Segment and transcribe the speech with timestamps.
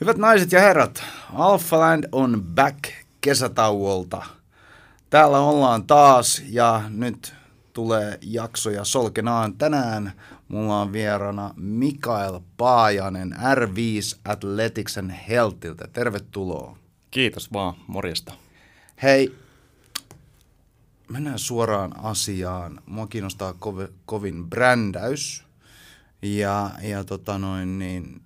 [0.00, 1.02] Hyvät naiset ja herrat,
[1.34, 2.78] Alphaland on back
[3.20, 4.22] kesätauolta.
[5.10, 7.34] Täällä ollaan taas ja nyt
[7.72, 9.54] tulee jaksoja solkenaan.
[9.54, 10.12] Tänään
[10.48, 15.88] mulla on vierana Mikael Paajanen R5 Athleticsen Healthiltä.
[15.92, 16.76] Tervetuloa.
[17.10, 18.32] Kiitos vaan, morjesta.
[19.02, 19.34] Hei,
[21.08, 22.80] mennään suoraan asiaan.
[22.86, 25.44] Mua kiinnostaa kov- kovin brändäys.
[26.22, 28.23] Ja, ja tota noin, niin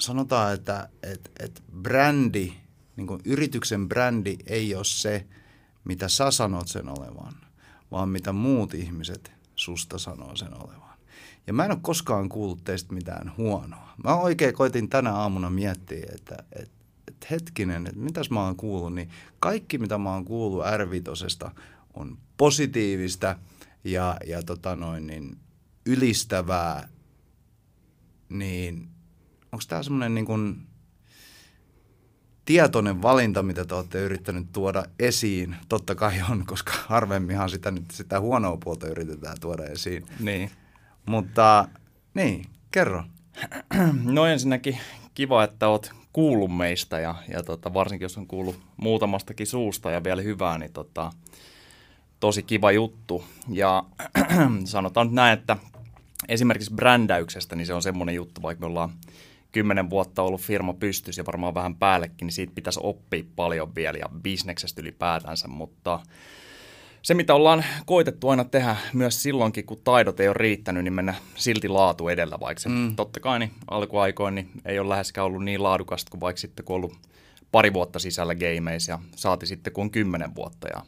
[0.00, 2.52] sanotaan, että et, et brändi,
[2.96, 5.26] niin kuin yrityksen brändi ei ole se,
[5.84, 7.34] mitä sä sanot sen olevan,
[7.90, 10.98] vaan mitä muut ihmiset susta sanoo sen olevan.
[11.46, 13.94] Ja mä en ole koskaan kuullut teistä mitään huonoa.
[14.04, 16.74] Mä oikein koitin tänä aamuna miettiä, että, että,
[17.08, 20.88] että hetkinen, että mitäs mä oon kuullut, niin kaikki mitä mä oon kuullut r
[21.94, 23.36] on positiivista
[23.84, 25.38] ja, ja tota noin, niin
[25.86, 26.88] ylistävää,
[28.28, 28.88] niin
[29.52, 30.66] onko tämä semmoinen niin kuin
[32.44, 35.56] tietoinen valinta, mitä te olette yrittänyt tuoda esiin?
[35.68, 40.06] Totta kai on, koska harvemminhan sitä, nyt, sitä huonoa puolta yritetään tuoda esiin.
[40.20, 40.50] Niin.
[41.06, 41.68] Mutta
[42.14, 43.04] niin, kerro.
[44.04, 44.78] No ensinnäkin
[45.14, 50.04] kiva, että oot kuullut meistä ja, ja tota, varsinkin jos on kuullut muutamastakin suusta ja
[50.04, 51.10] vielä hyvää, niin tota,
[52.20, 53.24] tosi kiva juttu.
[53.48, 53.84] Ja
[54.64, 55.56] sanotaan nyt näin, että
[56.28, 58.90] esimerkiksi brändäyksestä, niin se on semmoinen juttu, vaikka me ollaan
[59.52, 63.98] kymmenen vuotta ollut firma pystys ja varmaan vähän päällekin, niin siitä pitäisi oppia paljon vielä
[63.98, 66.00] ja bisneksestä ylipäätänsä, mutta
[67.02, 71.14] se, mitä ollaan koitettu aina tehdä myös silloinkin, kun taidot ei ole riittänyt, niin mennä
[71.34, 72.96] silti laatu edellä, vaikka se mm.
[72.96, 76.76] totta kai niin alkuaikoin niin ei ole läheskään ollut niin laadukasta kuin vaikka sitten kun
[76.76, 76.96] ollut
[77.52, 80.82] pari vuotta sisällä gameissa ja saati sitten kun on kymmenen vuotta ja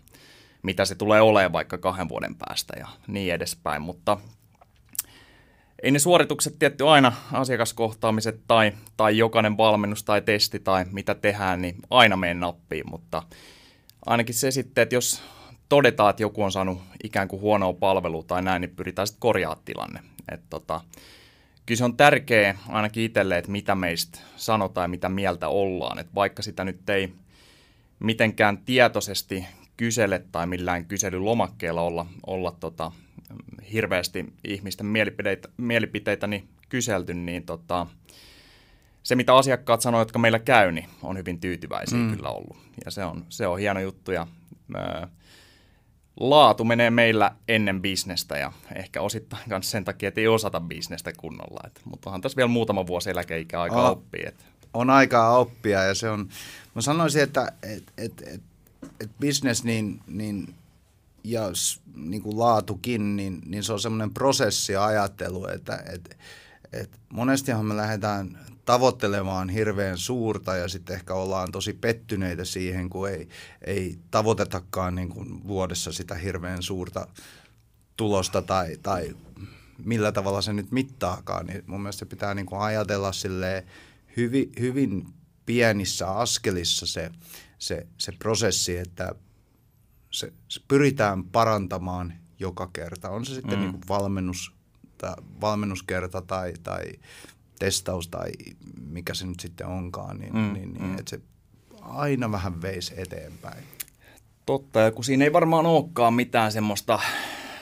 [0.62, 4.18] mitä se tulee olemaan vaikka kahden vuoden päästä ja niin edespäin, mutta
[5.82, 11.62] ei ne suoritukset tietty aina asiakaskohtaamiset tai, tai jokainen valmennus tai testi tai mitä tehdään,
[11.62, 13.22] niin aina mene nappiin, mutta
[14.06, 15.22] ainakin se sitten, että jos
[15.68, 19.64] todetaan, että joku on saanut ikään kuin huonoa palvelua tai näin, niin pyritään sitten korjaamaan
[19.64, 20.00] tilanne.
[20.32, 20.80] Et tota,
[21.66, 25.98] kyllä se on tärkeää ainakin itselle, että mitä meistä sanotaan ja mitä mieltä ollaan.
[25.98, 27.12] Et vaikka sitä nyt ei
[27.98, 32.92] mitenkään tietoisesti kysele tai millään kyselylomakkeella olla, olla tota,
[33.72, 37.86] hirveästi ihmisten mielipiteitä, mielipiteitä niin kyselty, niin tota,
[39.02, 42.16] se, mitä asiakkaat sanoo, jotka meillä käy, niin on hyvin tyytyväisiä mm.
[42.16, 42.56] kyllä ollut.
[42.84, 44.12] Ja se on, se on hieno juttu.
[44.12, 44.26] Ja,
[44.74, 45.08] ää,
[46.20, 51.12] laatu menee meillä ennen bisnestä ja ehkä osittain myös sen takia, että ei osata bisnestä
[51.16, 51.60] kunnolla.
[51.66, 54.28] Et, mutta onhan tässä vielä muutama vuosi eläkeikä aika oh, oppia.
[54.28, 54.44] Et.
[54.74, 56.28] On aikaa oppia ja se on,
[56.74, 58.42] mä sanoisin, että et, et, et,
[59.00, 60.54] et business niin, niin
[61.24, 61.42] ja
[61.94, 66.18] niin kuin laatukin, niin, niin se on semmoinen prosessi ja ajattelu, että et,
[66.72, 73.08] et monestihan me lähdetään tavoittelemaan hirveän suurta ja sitten ehkä ollaan tosi pettyneitä siihen, kun
[73.08, 73.28] ei,
[73.66, 77.06] ei tavoitetakaan niin kuin vuodessa sitä hirveän suurta
[77.96, 79.16] tulosta tai, tai
[79.84, 83.10] millä tavalla se nyt mittaakaan, niin mun mielestä pitää niin kuin ajatella
[84.16, 85.06] hyvin, hyvin
[85.46, 87.10] pienissä askelissa se,
[87.58, 89.14] se, se prosessi, että
[90.10, 93.10] se, se pyritään parantamaan joka kerta.
[93.10, 93.60] On se sitten mm.
[93.60, 94.52] niin kuin valmennus,
[94.98, 96.84] tai valmennuskerta tai, tai
[97.58, 98.30] testaus tai
[98.80, 100.52] mikä se nyt sitten onkaan, niin, mm.
[100.52, 100.98] niin, niin mm.
[100.98, 101.20] että se
[101.80, 103.64] aina vähän veisi eteenpäin.
[104.46, 107.00] Totta, ja kun siinä ei varmaan olekaan mitään semmoista,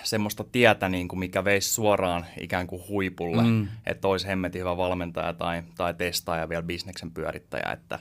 [0.03, 3.69] semmoista tietä, niin kuin mikä veisi suoraan ikään kuin huipulle, mm.
[3.87, 7.99] että olisi hemmetin hyvä valmentaja tai, tai testaaja vielä bisneksen pyörittäjä, että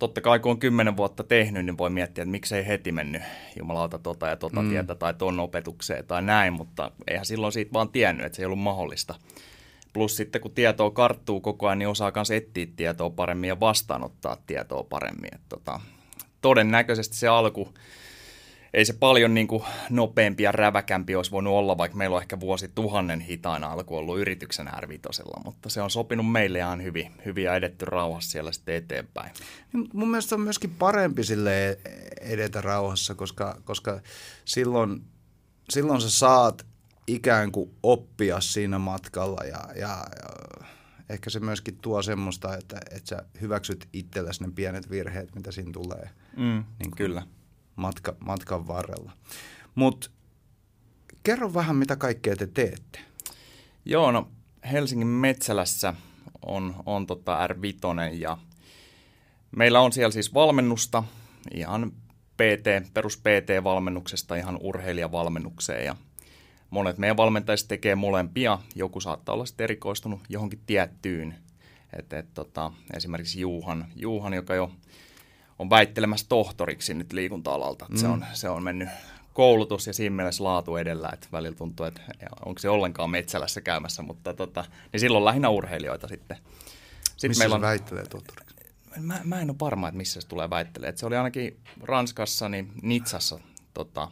[0.00, 3.22] totta kai kun on kymmenen vuotta tehnyt, niin voi miettiä, että miksei heti mennyt
[3.58, 4.68] jumalauta tota ja tota mm.
[4.70, 8.46] tietä tai ton opetukseen tai näin, mutta eihän silloin siitä vaan tiennyt, että se ei
[8.46, 9.14] ollut mahdollista.
[9.92, 14.36] Plus sitten kun tietoa karttuu koko ajan, niin osaa myös etsiä tietoa paremmin ja vastaanottaa
[14.46, 15.34] tietoa paremmin.
[15.34, 15.80] Et tota,
[16.40, 17.74] todennäköisesti se alku
[18.74, 22.40] ei se paljon niin kuin nopeampi ja räväkämpi olisi voinut olla, vaikka meillä on ehkä
[22.40, 24.86] vuosi tuhannen hitain alku ollut yrityksen r
[25.44, 29.30] mutta se on sopinut meille ihan hyvin, hyvin ja edetty rauhassa siellä sitten eteenpäin.
[29.92, 31.78] Mun mielestä on myöskin parempi sille
[32.20, 34.00] edetä rauhassa, koska, koska
[34.44, 35.02] silloin,
[35.70, 36.66] silloin sä saat
[37.06, 40.66] ikään kuin oppia siinä matkalla ja, ja, ja
[41.08, 45.72] ehkä se myöskin tuo semmoista, että, että sä hyväksyt itsellesi ne pienet virheet, mitä siinä
[45.72, 46.10] tulee.
[46.36, 47.22] Mm, niin kyllä
[47.76, 49.12] matka, matkan varrella.
[49.74, 50.10] Mutta
[51.22, 53.00] kerro vähän, mitä kaikkea te teette.
[53.84, 54.28] Joo, no
[54.72, 55.94] Helsingin Metsälässä
[56.46, 58.38] on, on tota R5 ja
[59.56, 61.02] meillä on siellä siis valmennusta
[61.54, 61.92] ihan
[62.36, 65.96] PT, perus PT-valmennuksesta ihan urheilijavalmennukseen ja
[66.70, 68.58] monet meidän valmentajista tekee molempia.
[68.74, 71.34] Joku saattaa olla sitten erikoistunut johonkin tiettyyn
[71.98, 74.72] Et, et, tota, esimerkiksi Juuhan, Juuhan, joka jo
[75.60, 77.86] on väittelemässä tohtoriksi nyt liikunta-alalta.
[77.88, 77.96] Mm.
[77.96, 78.88] Se, on, se on mennyt
[79.32, 82.00] koulutus ja siinä mielessä laatu edellä, että välillä tuntuu, että
[82.46, 86.36] onko se ollenkaan metsälässä käymässä, mutta tota, niin silloin lähinnä urheilijoita sitten.
[87.04, 88.56] sitten missä meillä on, väittelee tohtoriksi?
[89.00, 90.98] Mä, mä en ole varma, että missä se tulee väittelemään.
[90.98, 93.40] Se oli ainakin Ranskassa, niin Nitsassa
[93.74, 94.08] tota,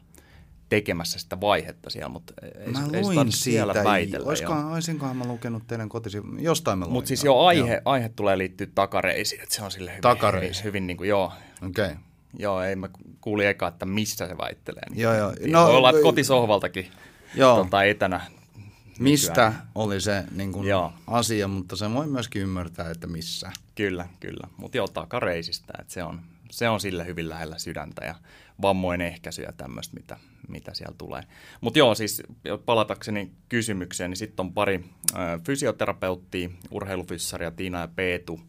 [0.68, 4.28] tekemässä sitä vaihetta siellä, mutta ei, mä ei luin siitä, väitellä.
[4.28, 6.92] Olisikohan, olisinkohan mä lukenut teidän kotisi, jostain mä luin.
[6.92, 7.82] Mutta siis jo aihe, joo.
[7.84, 11.32] aihe tulee liittyä takareisiin, että se on sille hyvin, hyvin, hyvin niin kuin, joo.
[11.66, 11.84] Okei.
[11.84, 11.96] Okay.
[12.38, 12.88] Joo, ei mä
[13.20, 14.82] kuulin eka, että missä se väittelee.
[14.90, 15.32] Niin joo, joo.
[15.46, 16.90] No, voi olla, että kotisohvaltakin
[17.34, 17.56] joo.
[17.56, 18.20] Tota, etänä.
[18.98, 19.68] Mistä nykyään.
[19.74, 20.68] oli se niin kuin
[21.06, 23.52] asia, mutta se voi myöskin ymmärtää, että missä.
[23.74, 24.48] Kyllä, kyllä.
[24.56, 28.14] Mutta joo, takareisistä, että se on, se on sille hyvin lähellä sydäntä ja
[28.62, 30.16] vammojen ehkäisy ja tämmöistä, mitä,
[30.48, 31.22] mitä siellä tulee.
[31.60, 32.22] Mutta joo, siis
[32.64, 34.84] palatakseni kysymykseen, niin sitten on pari
[35.44, 38.40] fysioterapeuttia, urheilufyssaria Tiina ja Peetu.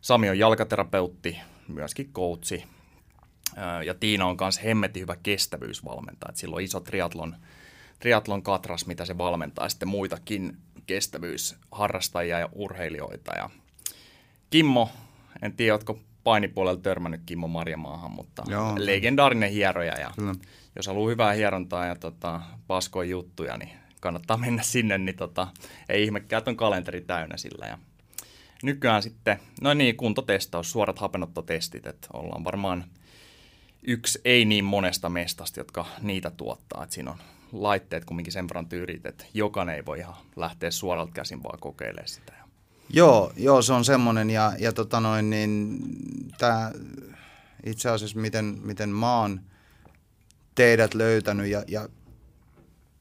[0.00, 1.38] Sami on jalkaterapeutti,
[1.68, 2.12] myöskin.
[3.58, 6.30] Äh, ja Tiina on myös hemmetin hyvä kestävyysvalmentaja.
[6.30, 7.36] Et sillä on iso triatlon,
[8.00, 9.68] triatlon katras, mitä se valmentaa.
[9.68, 10.56] Sitten muitakin
[10.86, 13.32] kestävyysharrastajia ja urheilijoita.
[13.36, 13.50] Ja
[14.50, 14.90] Kimmo,
[15.42, 20.00] en tiedä, oletko painipuolella törmännyt Kimmo Marjamaahan, mutta Joo, legendaarinen hieroja.
[20.00, 20.34] Ja kyllä.
[20.76, 25.48] jos haluaa hyvää hierontaa ja tota, paskoja juttuja, niin kannattaa mennä sinne, niin tota,
[25.88, 27.66] ei ihmekään, että on kalenteri täynnä sillä.
[27.66, 27.78] Ja
[28.62, 32.84] nykyään sitten, no niin, kuntotestaus, suorat hapenottotestit, että ollaan varmaan
[33.82, 36.82] yksi ei niin monesta mestasta, jotka niitä tuottaa.
[36.82, 37.18] Että siinä on
[37.52, 42.08] laitteet kumminkin sen verran tyyrit, että jokainen ei voi ihan lähteä suoralta käsin vaan kokeilemaan
[42.08, 42.43] sitä.
[42.88, 45.78] Joo, joo, se on semmoinen ja, ja tota noin, niin
[46.38, 46.72] tämä
[47.66, 49.40] itse asiassa miten, miten mä oon
[50.54, 51.88] teidät löytänyt ja, ja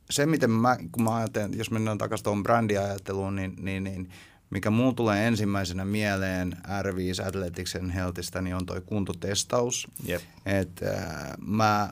[0.10, 4.10] se, miten mä, kun mä ajattelen, jos mennään takaisin tuohon brändiajatteluun, niin, niin, niin
[4.50, 9.88] mikä muun tulee ensimmäisenä mieleen R5 Athletics Healthista, niin on toi kuntotestaus.
[10.10, 10.22] Yep.
[10.46, 11.90] Et, äh, mä,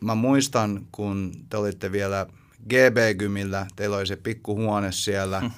[0.00, 2.26] mä muistan, kun te olitte vielä
[2.68, 5.50] GB-gymillä, teillä oli se pikkuhuone siellä,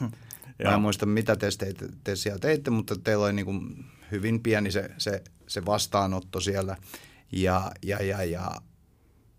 [0.63, 4.71] Mä en muista, mitä testeitä te siellä teitte, mutta teillä oli niin kuin hyvin pieni
[4.71, 6.77] se, se, se vastaanotto siellä.
[7.33, 8.51] Ja, ja, ja, ja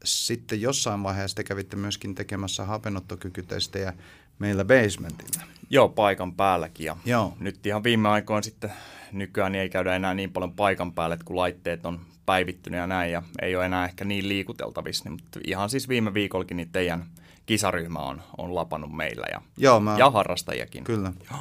[0.04, 3.94] sitten jossain vaiheessa te kävitte myöskin tekemässä hapenottokykytestejä
[4.40, 5.46] meillä basementilla.
[5.70, 6.86] Joo, paikan päälläkin.
[6.86, 7.38] Ja Joo.
[7.40, 8.74] Nyt ihan viime aikoina sitten
[9.12, 13.12] nykyään niin ei käydä enää niin paljon paikan päälle, kun laitteet on päivittynyt ja näin,
[13.12, 15.04] ja ei ole enää ehkä niin liikuteltavissa.
[15.04, 17.06] Niin, mutta ihan siis viime viikollakin niin teidän
[17.46, 20.84] kisaryhmä on, on lapannut meillä ja, Joo, mä, ja harrastajakin.
[20.84, 21.14] Kyllä.
[21.32, 21.40] Joo.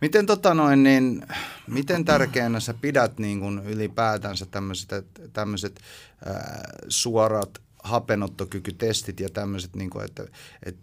[0.00, 1.26] Miten, tota noin, niin,
[1.66, 4.46] miten tärkeänä sä pidät niin kuin ylipäätänsä
[5.32, 5.80] tämmöiset,
[6.88, 10.24] suorat hapenottokykytestit ja tämmöiset, niin että,
[10.62, 10.80] että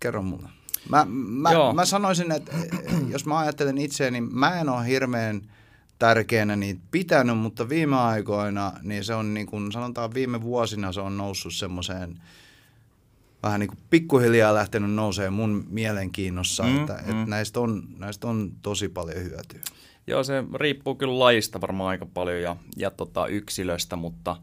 [0.00, 0.48] kerro mulle.
[0.88, 2.52] Mä, mä, mä sanoisin, että
[3.12, 5.42] jos mä ajattelen itseäni, niin mä en ole hirveän
[5.98, 11.00] tärkeänä niitä pitänyt, mutta viime aikoina, niin se on niin kuin, sanotaan viime vuosina se
[11.00, 12.14] on noussut semmoiseen–
[13.42, 16.98] vähän niin kuin pikkuhiljaa lähtenyt nousee mun mielenkiinnossa, mm, että, mm.
[16.98, 19.60] että näistä, on, näistä on tosi paljon hyötyä.
[20.06, 24.36] Joo, se riippuu kyllä lajista varmaan aika paljon ja, ja tota yksilöstä, mutta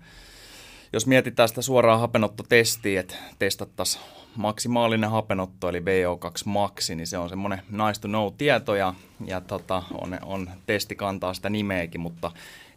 [0.95, 4.03] jos mietitään sitä suoraa hapenottotestiä, että testattaisiin
[4.35, 8.93] maksimaalinen hapenotto eli VO2 maksi, niin se on semmoinen nice to know tieto ja,
[9.25, 12.31] ja tota, on, on, testi kantaa sitä nimeäkin, mutta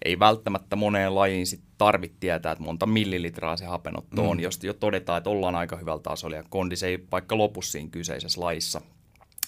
[0.04, 4.28] ei välttämättä moneen lajiin sit tarvitse tietää, että monta millilitraa se hapenotto mm.
[4.28, 7.90] on, jos jo todetaan, että ollaan aika hyvällä tasolla ja kondis ei vaikka lopu siinä
[7.90, 8.80] kyseisessä lajissa.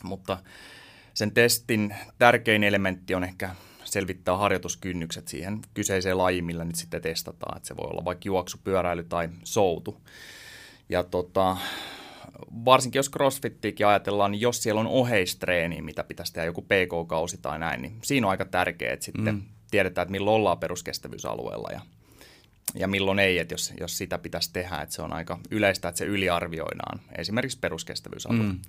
[0.03, 0.39] Mutta
[1.15, 3.51] sen testin tärkein elementti on ehkä
[3.91, 7.57] selvittää harjoituskynnykset siihen kyseiseen lajiin, millä nyt sitten testataan.
[7.57, 10.01] Että se voi olla vaikka juoksu, pyöräily tai soutu.
[10.89, 11.57] Ja tota,
[12.65, 17.59] varsinkin jos crossfittiikin ajatellaan, niin jos siellä on oheistreeni, mitä pitäisi tehdä joku PK-kausi tai
[17.59, 19.43] näin, niin siinä on aika tärkeää, että sitten mm.
[19.71, 21.81] tiedetään, että milloin ollaan peruskestävyysalueella ja,
[22.75, 25.99] ja milloin ei, että jos, jos sitä pitäisi tehdä, että se on aika yleistä, että
[25.99, 28.43] se yliarvioidaan, esimerkiksi peruskestävyysalue.
[28.43, 28.61] Mm.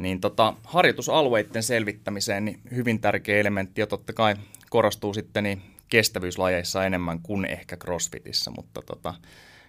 [0.00, 4.34] Niin tota, harjoitusalueiden selvittämiseen niin hyvin tärkeä elementti ja totta kai
[4.70, 9.14] korostuu sitten niin kestävyyslajeissa enemmän kuin ehkä crossfitissä, mutta tota,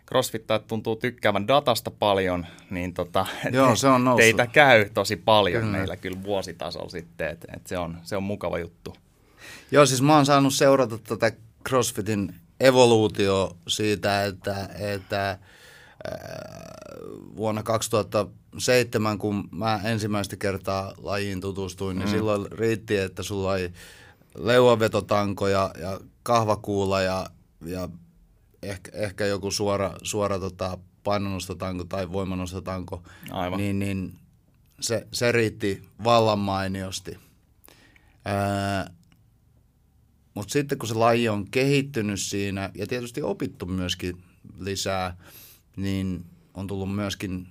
[0.08, 5.78] crossfittajat tuntuu tykkäävän datasta paljon, niin tota, Joo, se on teitä käy tosi paljon kyllä.
[5.78, 8.96] meillä kyllä vuositasolla sitten, että et se, on, se on mukava juttu.
[9.72, 11.32] Joo, siis mä oon saanut seurata tätä
[11.70, 15.38] CrossFitin evoluutio siitä, että, että
[17.36, 22.12] vuonna 2007, kun mä ensimmäistä kertaa lajiin tutustuin, niin mm.
[22.12, 23.74] silloin riitti, että sulla oli
[24.36, 27.28] leuavetotanko ja, ja kahvakuula ja,
[27.66, 27.90] ja
[28.64, 33.60] ehkä, ehkä joku suora, suora tota, painonnostotanko tai voimanostotanko, Aivan.
[33.60, 34.16] niin, niin
[34.80, 37.18] se, se riitti vallan mainiosti.
[38.28, 38.94] Öö,
[40.34, 44.24] Mutta sitten kun se laji on kehittynyt siinä ja tietysti opittu myöskin
[44.60, 45.18] lisää,
[45.76, 47.48] niin on tullut myöskin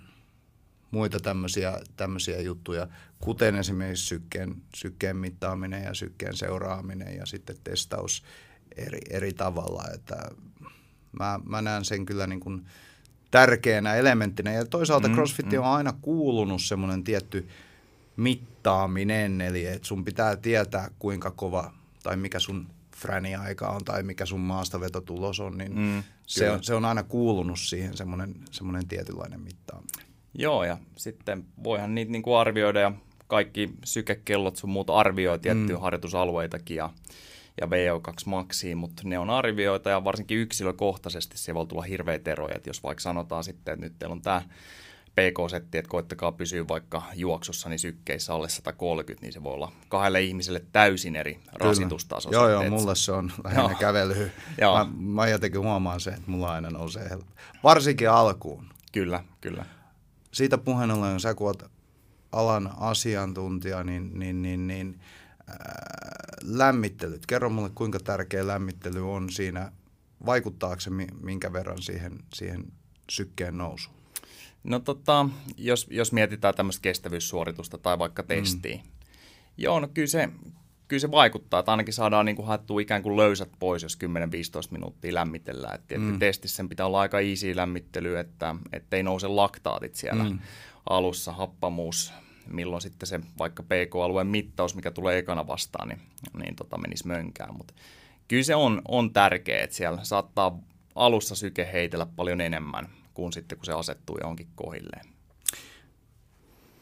[0.91, 8.25] muita tämmöisiä, tämmöisiä juttuja, kuten esimerkiksi sykkeen, sykkeen mittaaminen ja sykkeen seuraaminen ja sitten testaus
[8.77, 9.85] eri, eri tavalla.
[9.95, 10.31] Että
[11.19, 12.67] mä, mä näen sen kyllä niin kuin
[13.31, 14.53] tärkeänä elementtinä.
[14.53, 15.59] Ja toisaalta mm, CrossFit mm.
[15.59, 17.49] on aina kuulunut semmoinen tietty
[18.17, 21.73] mittaaminen, eli että sun pitää tietää kuinka kova
[22.03, 22.67] tai mikä sun
[23.01, 27.59] fräni-aika on tai mikä sun maastavetotulos on, niin mm, se, on, se on aina kuulunut
[27.59, 30.07] siihen semmoinen, semmoinen tietynlainen mittaaminen.
[30.35, 32.93] Joo, ja sitten voihan niitä niin kuin arvioida ja
[33.27, 35.83] kaikki sykekellot sun muut arvioi tiettyjä mm.
[35.83, 36.91] harjoitusalueitakin ja,
[37.61, 42.55] ja VO2 maksiin, mutta ne on arvioita ja varsinkin yksilökohtaisesti se voi tulla hirveitä eroja.
[42.57, 44.43] Että jos vaikka sanotaan sitten, että nyt teillä on tämä
[45.15, 50.23] PK-setti, että koittakaa pysyä vaikka juoksussa niin sykkeissä alle 130, niin se voi olla kahdelle
[50.23, 52.31] ihmiselle täysin eri rasitustaso.
[52.33, 54.31] Joo, joo, mulle se on lähinnä kävely.
[54.61, 57.33] mä, mä jotenkin huomaan sen, että mulla aina nousee helppo.
[57.63, 58.67] Varsinkin alkuun.
[58.93, 59.65] Kyllä, kyllä.
[60.33, 61.63] Siitä puheen ollen, sä kun oot
[62.33, 65.01] alan asiantuntija, niin, niin, niin, niin
[65.51, 65.57] äh,
[66.43, 67.27] lämmittelyt.
[67.27, 69.73] Kerro mulle, kuinka tärkeä lämmittely on siinä.
[70.27, 70.91] Vaikuttaako se
[71.23, 72.73] minkä verran siihen, siihen
[73.11, 74.00] sykkeen nousuun?
[74.65, 78.77] No tota, jos, jos mietitään tämmöistä kestävyyssuoritusta tai vaikka testiä.
[78.77, 78.83] Mm.
[79.57, 80.29] Joo, no kyllä se,
[80.89, 84.09] kyllä se vaikuttaa, että ainakin saadaan niin kuin haettua ikään kuin löysät pois, jos 10-15
[84.71, 85.75] minuuttia lämmitellään.
[85.75, 86.19] Et mm.
[86.19, 88.57] testissä sen pitää olla aika easy lämmittely, että
[88.93, 90.39] ei nouse laktaatit siellä mm.
[90.91, 92.13] alussa, happamuus,
[92.47, 96.01] milloin sitten se vaikka PK-alueen mittaus, mikä tulee ekana vastaan, niin,
[96.39, 97.55] niin tota menisi mönkään.
[97.55, 97.75] Mutta
[98.29, 100.59] kyllä se on, on tärkeää, että siellä saattaa
[100.95, 105.07] alussa syke heitellä paljon enemmän kuin sitten, kun se asettuu johonkin kohilleen.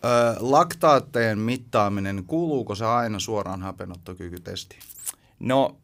[0.05, 4.83] Öö, laktaatteen mittaaminen, kuuluuko se aina suoraan hapenottokykytestiin?
[5.41, 5.77] No,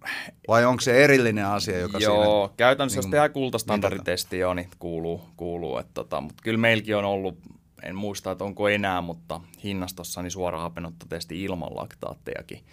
[0.48, 4.68] Vai onko se erillinen asia, joka Joo, siinä, käytännössä niin jos tehdään kultastandarditesti jo, niin
[4.78, 7.38] kuuluu, kuuluu että tota, mutta kyllä meilläkin on ollut,
[7.82, 12.64] en muista, että onko enää, mutta hinnastossa niin suora hapenottotesti ilman laktaattejakin.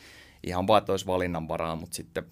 [0.43, 2.25] Ihan vaan, että olisi valinnanvaraa, mutta sitten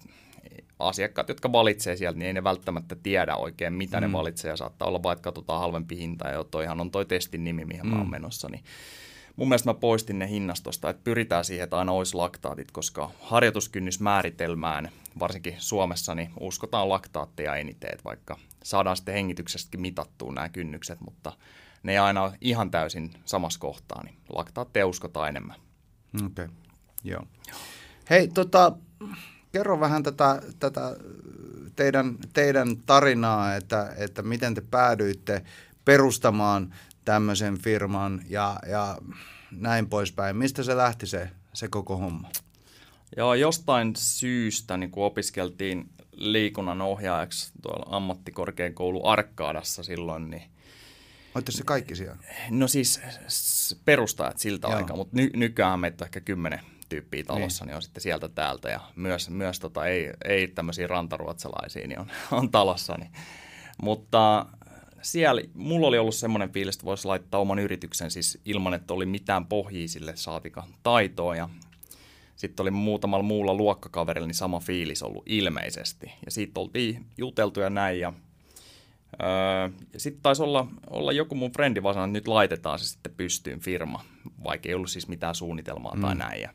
[0.88, 4.06] asiakkaat, jotka valitsee sieltä, niin ei ne välttämättä tiedä oikein, mitä mm.
[4.06, 4.50] ne valitsee.
[4.50, 7.84] Ja saattaa olla vain, että katsotaan halvempi hinta ja toihan on toi testin nimi, mihin
[7.84, 7.90] mm.
[7.90, 8.10] mä oon mm.
[8.10, 8.48] menossa.
[8.48, 8.64] Niin
[9.36, 14.88] mun mielestä mä poistin ne hinnastosta, että pyritään siihen, että aina olisi laktaatit, koska harjoituskynnysmääritelmään,
[15.18, 21.32] varsinkin Suomessa, niin uskotaan laktaatteja eniten, että vaikka saadaan sitten hengityksestäkin mitattua nämä kynnykset, mutta
[21.82, 25.56] ne ei aina ole ihan täysin samassa kohtaa, niin laktaatteja uskotaan enemmän.
[26.14, 26.48] Okei, okay.
[27.04, 27.22] joo.
[28.10, 28.72] Hei, tota,
[29.52, 30.96] kerro vähän tätä, tätä
[31.76, 35.42] teidän, teidän tarinaa, että, että miten te päädyitte
[35.84, 38.98] perustamaan tämmöisen firman ja, ja
[39.50, 40.36] näin poispäin.
[40.36, 42.30] Mistä se lähti se, se koko homma?
[43.16, 50.42] Joo, jostain syystä niin kun opiskeltiin liikunnan ohjaajaksi tuolla ammattikorkeakoulu Arkkaadassa silloin, niin
[51.34, 52.16] Olette se kaikki siellä?
[52.50, 53.00] No siis
[53.84, 57.68] perustajat siltä aikaa, mutta ny, nykyään meitä ehkä kymmenen tyyppiä talossa, niin.
[57.68, 62.10] niin on sitten sieltä täältä ja myös, myös tota, ei, ei tämmöisiä rantaruotsalaisia niin on,
[62.38, 62.94] on talossa.
[62.98, 63.10] Niin.
[63.82, 64.46] Mutta
[65.02, 69.06] siellä mulla oli ollut semmoinen fiilis, että voisi laittaa oman yrityksen siis ilman, että oli
[69.06, 71.48] mitään pohjia sille saatika taitoa ja
[72.36, 76.12] sitten oli muutamalla muulla luokkakaverilla niin sama fiilis ollut ilmeisesti.
[76.24, 78.12] Ja siitä oltiin juteltu ja näin ja
[79.22, 83.12] Öö, sitten taisi olla, olla joku mun frendi vaan sanoi, että nyt laitetaan se sitten
[83.16, 84.04] pystyyn firma,
[84.44, 86.00] vaikka ei ollut siis mitään suunnitelmaa mm.
[86.00, 86.42] tai näin.
[86.42, 86.50] Ja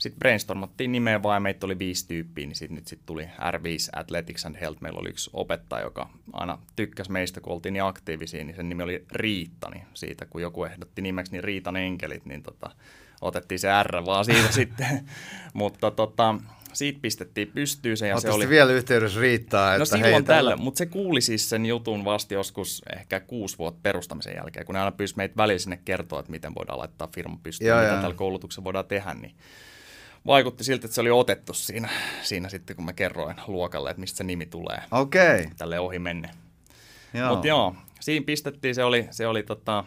[0.00, 4.00] sitten brainstormattiin nimeä vaan ja meitä oli viisi tyyppiä, niin sitten nyt sit tuli R5
[4.00, 4.82] Athletics and Health.
[4.82, 8.82] Meillä oli yksi opettaja, joka aina tykkäsi meistä, kun oltiin niin aktiivisia, niin sen nimi
[8.82, 9.70] oli Riitta.
[9.70, 12.70] Niin siitä kun joku ehdotti nimeksi niin Riitan enkelit, niin tota,
[13.20, 15.08] otettiin se R vaan siitä sitten.
[15.54, 16.34] Mutta tota,
[16.72, 18.08] siitä pistettiin pystyyn se.
[18.08, 18.48] Ja se oli...
[18.48, 23.20] vielä yhteydessä riittää, No silloin tällä, mutta se kuuli siis sen jutun vasta joskus ehkä
[23.20, 26.78] kuusi vuotta perustamisen jälkeen, kun ne aina pyysi meitä välillä sinne kertoa, että miten voidaan
[26.78, 28.00] laittaa firma pystyyn, ja, mitä ja.
[28.00, 29.34] tällä koulutuksella voidaan tehdä, niin
[30.26, 31.88] vaikutti siltä, että se oli otettu siinä,
[32.22, 34.82] siinä sitten, kun mä kerroin luokalle, että mistä se nimi tulee.
[34.90, 35.40] Okei.
[35.40, 35.46] Okay.
[35.58, 36.30] Tälle ohi menne.
[37.28, 39.84] Mutta joo, siinä pistettiin, se oli, se oli tota,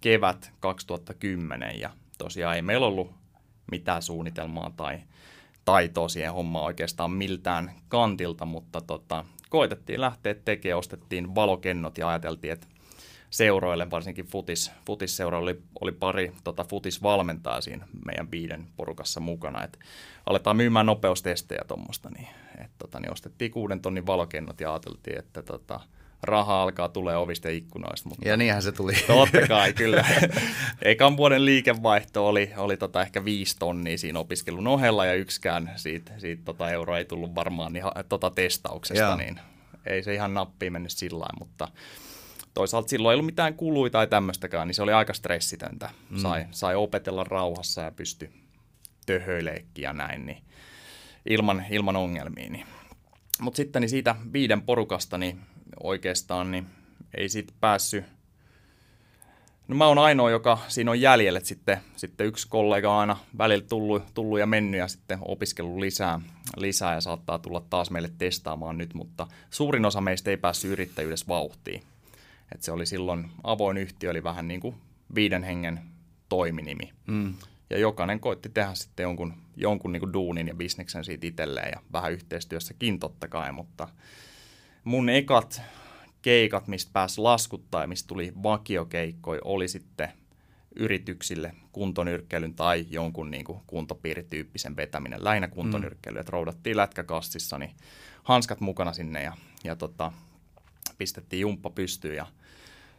[0.00, 3.14] kevät 2010 ja tosiaan ei meillä ollut
[3.70, 4.98] mitään suunnitelmaa tai
[5.64, 12.52] taitoa siihen hommaan oikeastaan miltään kantilta, mutta tota, koitettiin lähteä tekemään, ostettiin valokennot ja ajateltiin,
[12.52, 12.66] että
[13.30, 19.78] seuroille, varsinkin futis, futisseuroille oli, oli pari tota, futisvalmentajaa siinä meidän viiden porukassa mukana, että
[20.26, 22.28] aletaan myymään nopeustestejä tuommoista, niin,
[22.64, 25.80] et, tota, niin ostettiin kuuden tonnin valokennot ja ajateltiin, että tota,
[26.22, 28.08] raha alkaa tulee ovista ja ikkunoista.
[28.08, 28.92] Mutta ja niinhän se tuli.
[29.06, 30.04] Totta kai, kyllä.
[30.82, 36.12] Ekan vuoden liikevaihto oli, oli tota ehkä viisi tonnia siinä opiskelun ohella ja yksikään siitä,
[36.18, 39.40] siitä tota euroa ei tullut varmaan niin, tota testauksesta, niin
[39.86, 41.68] ei se ihan nappiin mennyt sillä lailla, mutta
[42.58, 45.90] toisaalta silloin ei ollut mitään kuluja tai tämmöistäkään, niin se oli aika stressitöntä.
[46.10, 46.18] Mm.
[46.18, 48.30] Sai, sai opetella rauhassa ja pysty
[49.06, 50.42] töhöileekkiä ja näin, niin
[51.26, 52.50] ilman, ilman ongelmia.
[52.50, 52.66] Niin.
[53.40, 55.40] Mutta sitten niin siitä viiden porukasta, niin
[55.82, 56.66] oikeastaan niin
[57.16, 58.04] ei siitä päässyt
[59.68, 63.64] No mä oon ainoa, joka siinä on jäljellä, sitten, sitten yksi kollega on aina välillä
[63.68, 66.20] tullut, tullut ja mennyt ja sitten opiskellut lisää,
[66.56, 71.26] lisää ja saattaa tulla taas meille testaamaan nyt, mutta suurin osa meistä ei päässyt yrittäjyydessä
[71.28, 71.82] vauhtiin.
[72.54, 74.74] Et se oli silloin, avoin yhtiö oli vähän niin kuin
[75.14, 75.80] viiden hengen
[76.28, 76.92] toiminimi.
[77.06, 77.34] Mm.
[77.70, 81.82] Ja jokainen koitti tehdä sitten jonkun, jonkun niin kuin duunin ja bisneksen siitä itselleen ja
[81.92, 83.88] vähän yhteistyössäkin totta kai, mutta
[84.84, 85.62] mun ekat
[86.22, 90.08] keikat, mistä pääsi laskuttaa ja mistä tuli vakiokeikkoja, oli sitten
[90.76, 96.20] yrityksille kuntonyrkkeilyn tai jonkun niin kuin kuntopiirityyppisen vetäminen, lähinnä kuntonyrkkeily, mm.
[96.20, 97.70] että roudattiin lätkäkassissa, niin
[98.22, 99.32] hanskat mukana sinne ja,
[99.64, 100.12] ja tota,
[100.98, 102.26] pistettiin jumppa pystyyn ja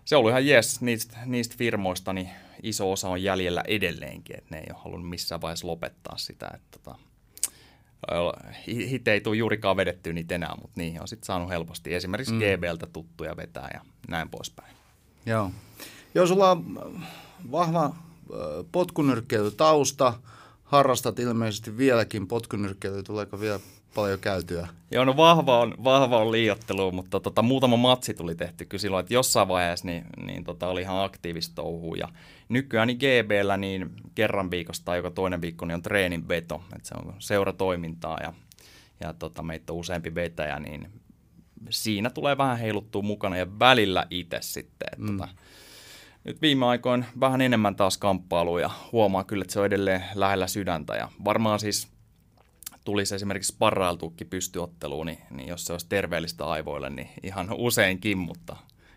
[0.05, 2.29] se oli ihan jees niistä, niistä firmoista, niin
[2.63, 6.79] iso osa on jäljellä edelleenkin, että ne ei ole halunnut missään vaiheessa lopettaa sitä, että
[6.79, 6.95] tota,
[8.67, 12.39] hit ei tule juurikaan vedettyä niitä enää, mutta niihin on sitten saanut helposti esimerkiksi mm.
[12.39, 14.75] GBltä tuttuja vetää ja näin poispäin.
[15.25, 15.51] Joo.
[16.15, 16.79] Joo, sulla on
[17.51, 17.95] vahva
[18.71, 20.13] potkunyrkkeilytausta,
[20.63, 23.59] harrastat ilmeisesti vieläkin potkunyrkkeilyä, tuleeko vielä
[23.95, 24.67] paljon käytyä?
[24.91, 29.01] Joo, no vahva on, vahva on liiottelu, mutta tota, muutama matsi tuli tehty kyllä silloin,
[29.03, 31.95] että jossain vaiheessa niin, niin tota, oli ihan aktiivista touhua.
[31.95, 32.07] Ja
[32.49, 36.87] nykyään niin GBllä niin kerran viikosta tai joka toinen viikko niin on treenin veto, että
[36.87, 38.33] se on seuratoimintaa ja,
[38.99, 40.89] ja tota, meitä on useampi vetäjä, niin
[41.69, 44.87] siinä tulee vähän heiluttua mukana ja välillä itse sitten.
[44.91, 45.17] Että mm.
[45.17, 45.29] tota,
[46.23, 48.69] nyt viime aikoina vähän enemmän taas kamppailuja.
[48.91, 51.87] Huomaa kyllä, että se on edelleen lähellä sydäntä ja varmaan siis
[52.89, 58.55] tulisi esimerkiksi parrailtuukki pystyotteluun, niin, niin jos se olisi terveellistä aivoille, niin ihan useinkin, mutta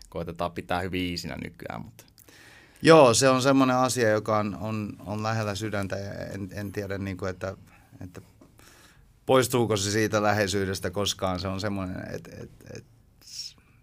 [0.09, 1.81] koitetaan pitää hyvin iisinä nykyään.
[1.81, 2.03] Mutta.
[2.81, 6.97] Joo, se on semmoinen asia, joka on, on, on lähellä sydäntä ja en, en tiedä,
[6.97, 7.57] niin kuin, että,
[8.01, 8.21] että
[9.25, 11.39] poistuuko se siitä läheisyydestä koskaan.
[11.39, 12.89] Se on semmoinen, että, että, että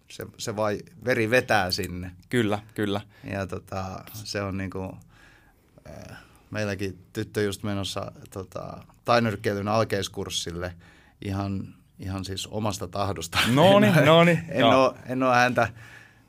[0.09, 2.11] se, se vai veri vetää sinne.
[2.29, 3.01] Kyllä, kyllä.
[3.25, 4.91] Ja tota, se on niin kuin,
[5.89, 6.19] äh,
[6.51, 10.75] meilläkin tyttö just menossa tota, tainyrkkeilyn alkeiskurssille
[11.25, 13.39] ihan, ihan siis omasta tahdosta.
[13.55, 14.45] No niin, no niin.
[14.49, 15.69] En, ole, en ole häntä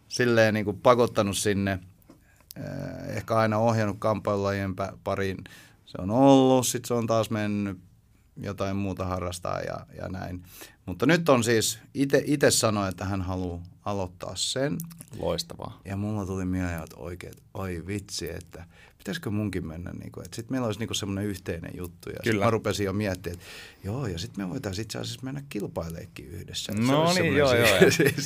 [0.08, 1.80] silleen niin kuin pakottanut sinne,
[2.58, 5.38] eh, ehkä aina ohjannut kamppailulajien pariin.
[5.86, 7.80] Se on ollut, sitten se on taas mennyt
[8.38, 10.44] jotain muuta harrastaa ja, ja näin.
[10.86, 11.80] Mutta nyt on siis,
[12.26, 14.78] itse sanoi, että hän haluaa aloittaa sen.
[15.20, 15.80] Loistavaa.
[15.86, 18.66] Ja mulla tuli mieleen, että oikein, oi vitsi, että
[19.02, 22.10] pitäisikö munkin mennä, niin että sitten meillä olisi niin semmoinen yhteinen juttu.
[22.10, 22.46] Ja Kyllä.
[22.46, 23.46] mä rupesin jo miettimään, että
[23.84, 26.74] joo, ja sitten me voitaisiin itse asiassa mennä kilpaileekin yhdessä.
[26.74, 27.68] No niin, joo, joo.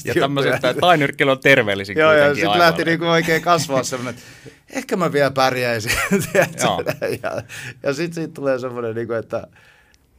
[0.06, 4.52] ja tämmöiset, tainyrkkely on terveellisin Joo, ja sitten lähti niin kuin oikein kasvaa semmoinen, että
[4.70, 5.92] ehkä mä vielä pärjäisin.
[7.24, 7.42] ja
[7.84, 9.48] ja sitten siitä tulee semmoinen, niin kuin, että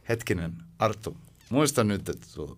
[0.09, 1.17] hetkinen, Arttu,
[1.49, 2.57] muista nyt, että sulla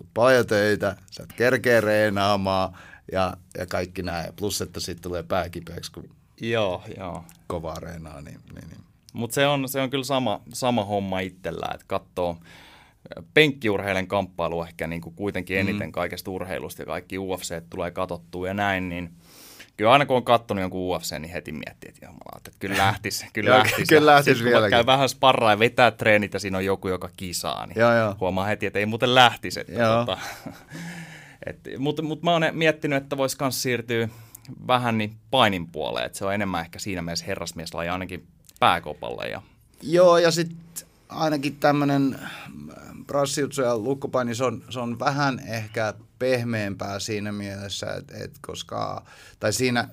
[0.00, 2.78] on paljon töitä, sä et kerkeä reenaamaan
[3.12, 4.34] ja, ja kaikki näin.
[4.36, 7.24] Plus, että sitten tulee pääkipeäksi, kun Joo, joo.
[7.46, 8.80] Kova areenaa, niin, niin, niin.
[9.12, 12.36] Mutta se on, se on kyllä sama, sama homma itsellä, että katsoo
[13.34, 15.60] penkkiurheilen kamppailu ehkä niin kuin kuitenkin mm.
[15.60, 15.92] eniten mm.
[15.92, 19.10] kaikesta urheilusta ja kaikki UFC tulee katsottua ja näin, niin
[19.76, 23.26] kyllä aina kun on katsonut jonkun UFC, niin heti miettii, että jumala, että kyllä lähtisi,
[23.32, 23.94] kyllä lähtisi.
[23.94, 24.70] kyllä lähtisi vieläkin.
[24.70, 28.16] käy vähän sparraa ja vetää treenit ja siinä on joku, joka kisaa, niin joo, joo.
[28.20, 29.60] huomaa heti, että ei muuten lähtisi.
[29.60, 30.18] Että tota,
[31.78, 34.08] mutta mut mä oon miettinyt, että voisi myös siirtyä
[34.66, 38.26] vähän niin painin puoleen, että se on enemmän ehkä siinä mielessä herrasmieslaji ainakin
[38.60, 39.28] pääkopalle.
[39.28, 39.42] Ja...
[39.82, 42.18] Joo, ja sitten ainakin tämmöinen
[43.06, 49.04] brassiutsu ja lukkopaini, se on, se on vähän ehkä pehmeämpää siinä mielessä, että et koska,
[49.40, 49.88] tai siinä,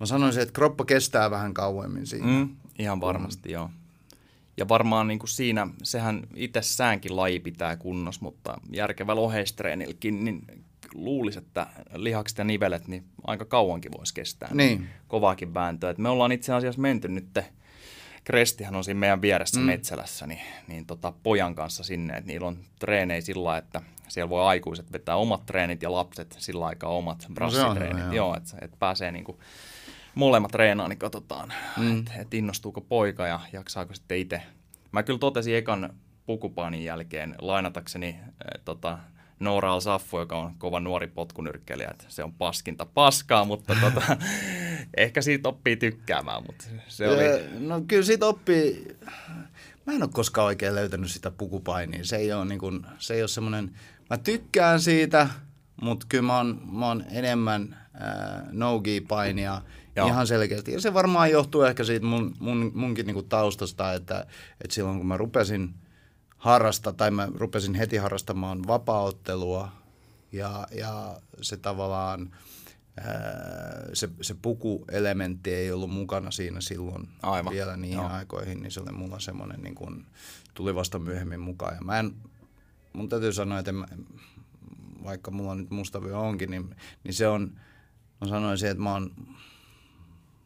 [0.00, 2.26] mä sanoisin, että kroppa kestää vähän kauemmin siinä.
[2.26, 2.48] Mm,
[2.78, 3.52] ihan varmasti, mm.
[3.52, 3.70] joo.
[4.60, 10.42] Ja varmaan niin kuin siinä, sehän itsessäänkin laji pitää kunnossa, mutta järkevällä oheistreenilläkin, niin
[10.94, 14.48] luulisi, että lihakset ja nivelet niin aika kauankin voisi kestää.
[14.52, 14.88] Niin.
[15.08, 15.90] Kovaakin vääntöä.
[15.90, 17.38] Et me ollaan itse asiassa menty nyt,
[18.24, 19.66] Krestihan on siinä meidän vieressä mm.
[19.66, 24.44] Metsälässä, niin, niin tota, pojan kanssa sinne, että niillä on treenejä sillä että siellä voi
[24.44, 28.06] aikuiset vetää omat treenit ja lapset sillä aikaa omat brassitreenit.
[28.06, 29.38] No joo, että et pääsee niinku
[30.14, 31.98] molemmat treenaan, niin katsotaan, mm.
[31.98, 34.42] että et innostuuko poika ja jaksaako sitten itse.
[34.92, 35.94] Mä kyllä totesin ekan
[36.26, 38.98] pukupaanin jälkeen lainatakseni äh, tota,
[39.40, 44.16] Noora Al-Saffu, joka on kova nuori potkunyrkkeilijä, että se on paskinta paskaa, mutta tota,
[44.96, 47.58] ehkä siitä oppii tykkäämään, mutta se oli...
[47.58, 48.96] No kyllä siitä oppii,
[49.86, 53.22] mä en ole koskaan oikein löytänyt sitä pukupainia, se ei ole, niin kuin, se ei
[53.22, 53.76] ole semmoinen,
[54.10, 55.28] mä tykkään siitä,
[55.82, 59.62] mutta kyllä mä oon, mä oon enemmän äh, no-gi-painia
[60.00, 60.08] Joo.
[60.08, 60.72] ihan selkeästi.
[60.72, 64.26] Ja se varmaan johtuu ehkä siitä mun, mun, munkin niinku taustasta, että,
[64.60, 65.74] että silloin kun mä rupesin
[66.36, 69.72] harrasta, tai mä rupesin heti harrastamaan vapauttelua,
[70.32, 72.30] ja, ja se tavallaan,
[72.96, 77.52] ää, se, se pukuelementti ei ollut mukana siinä silloin Aivan.
[77.52, 78.08] vielä niihin Joo.
[78.08, 80.06] aikoihin, niin se oli mulla semmoinen, niin kuin,
[80.54, 81.74] tuli vasta myöhemmin mukaan.
[81.74, 82.14] Ja mä en,
[82.92, 84.06] mun täytyy sanoa, että en,
[85.04, 87.60] vaikka mulla nyt mustavyö onkin, niin, niin se on,
[88.20, 89.10] mä sanoisin, että mä oon,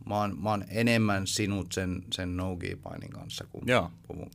[0.07, 3.90] mä oon, mä oon enemmän sinut sen, sen no painin kanssa kuin Joo.
[4.09, 4.31] puvun.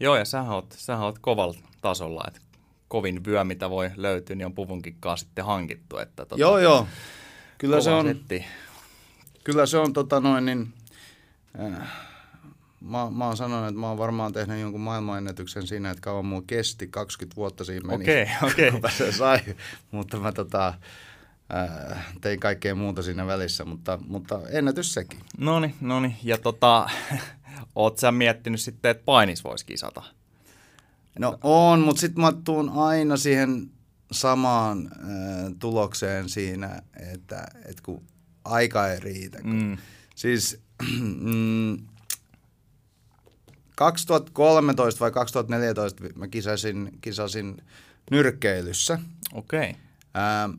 [0.00, 2.40] Joo, ja sähän oot, sähän oot kovalla tasolla, että
[2.88, 5.98] kovin vyö, mitä voi löytyä, niin on puvunkin sitten hankittu.
[5.98, 6.86] Että tota, joo, joo.
[7.58, 8.44] Kyllä se on, setti.
[9.44, 10.72] kyllä se on tota noin, niin,
[11.60, 11.92] äh,
[12.80, 16.44] mä, mä oon sanonut, että mä oon varmaan tehnyt jonkun maailmanennätyksen siinä, että kauan mulla
[16.46, 18.90] kesti, 20 vuotta siinä meni, okay, okay.
[18.98, 19.38] se sai,
[19.90, 20.74] mutta mä tota,
[21.54, 25.20] äh, tein kaikkea muuta siinä välissä, mutta, mutta ennätys sekin.
[25.38, 26.16] No niin, no niin.
[26.22, 26.90] ja tota,
[27.74, 30.02] oot sä miettinyt sitten, että painis voisi kisata?
[31.18, 33.70] No on, mutta sitten mä tuun aina siihen
[34.12, 38.02] samaan äh, tulokseen siinä, että, että kun
[38.44, 39.42] aika ei riitä.
[39.42, 39.76] Kun, mm.
[40.14, 40.60] Siis
[41.20, 41.78] mm,
[43.76, 47.56] 2013 vai 2014 mä kisasin, kisasin
[48.10, 48.98] nyrkkeilyssä.
[49.32, 49.70] Okei.
[49.70, 50.58] Okay.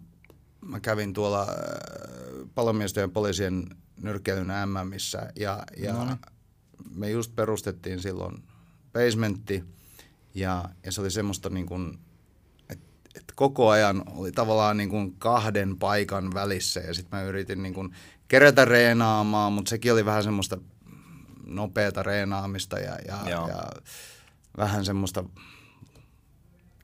[0.66, 1.48] Mä kävin tuolla äh,
[2.56, 3.66] palomiesten ja poliisien
[4.02, 6.18] nyrkkeilyn MMissä ja, ja no
[6.96, 8.44] me just perustettiin silloin
[8.94, 9.64] basementti
[10.36, 12.00] ja, ja se oli semmoista niin kuin,
[12.70, 17.64] että et koko ajan oli tavallaan niin kuin kahden paikan välissä ja sitten mä yritin
[17.64, 17.96] niin kuin
[18.28, 20.58] kerätä reenaamaan, mutta sekin oli vähän semmoista
[21.46, 23.70] nopeata reenaamista ja, ja, ja
[24.58, 25.24] vähän semmoista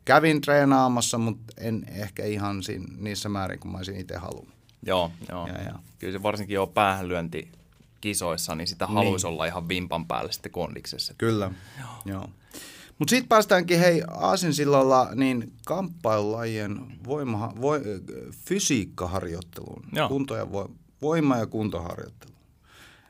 [0.06, 4.56] kävin treenaamassa, mutta en ehkä ihan siinä, niissä määrin, kun mä olisin itse halunnut.
[4.86, 5.48] Joo, joo.
[5.48, 5.80] Ja, ja.
[6.00, 7.52] Kyllä se varsinkin on päähänlyönti
[8.02, 8.96] kisoissa, niin sitä niin.
[8.96, 11.14] haluaisi olla ihan vimpan päälle sitten kondiksessa.
[11.18, 11.90] Kyllä, joo.
[12.06, 12.30] joo.
[13.00, 17.72] Mutta sitten päästäänkin hei Aasinsillalla niin kamppailulajien voima, vo,
[18.46, 22.38] fysiikkaharjoitteluun, kunto ja vo, voima- ja kuntoharjoitteluun.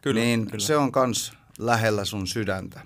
[0.01, 0.65] Kyllä, niin kyllä.
[0.65, 2.82] se on kans lähellä sun sydäntä.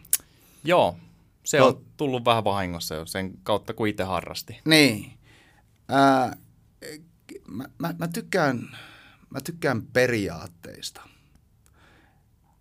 [0.64, 0.98] Joo,
[1.46, 4.62] se on tullut vähän vahingossa jo sen kautta, kun itse harrasti.
[4.66, 5.14] Niin.
[5.90, 6.38] Ää,
[7.48, 8.78] mä, mä, mä, tykkään,
[9.30, 11.02] mä tykkään periaatteista.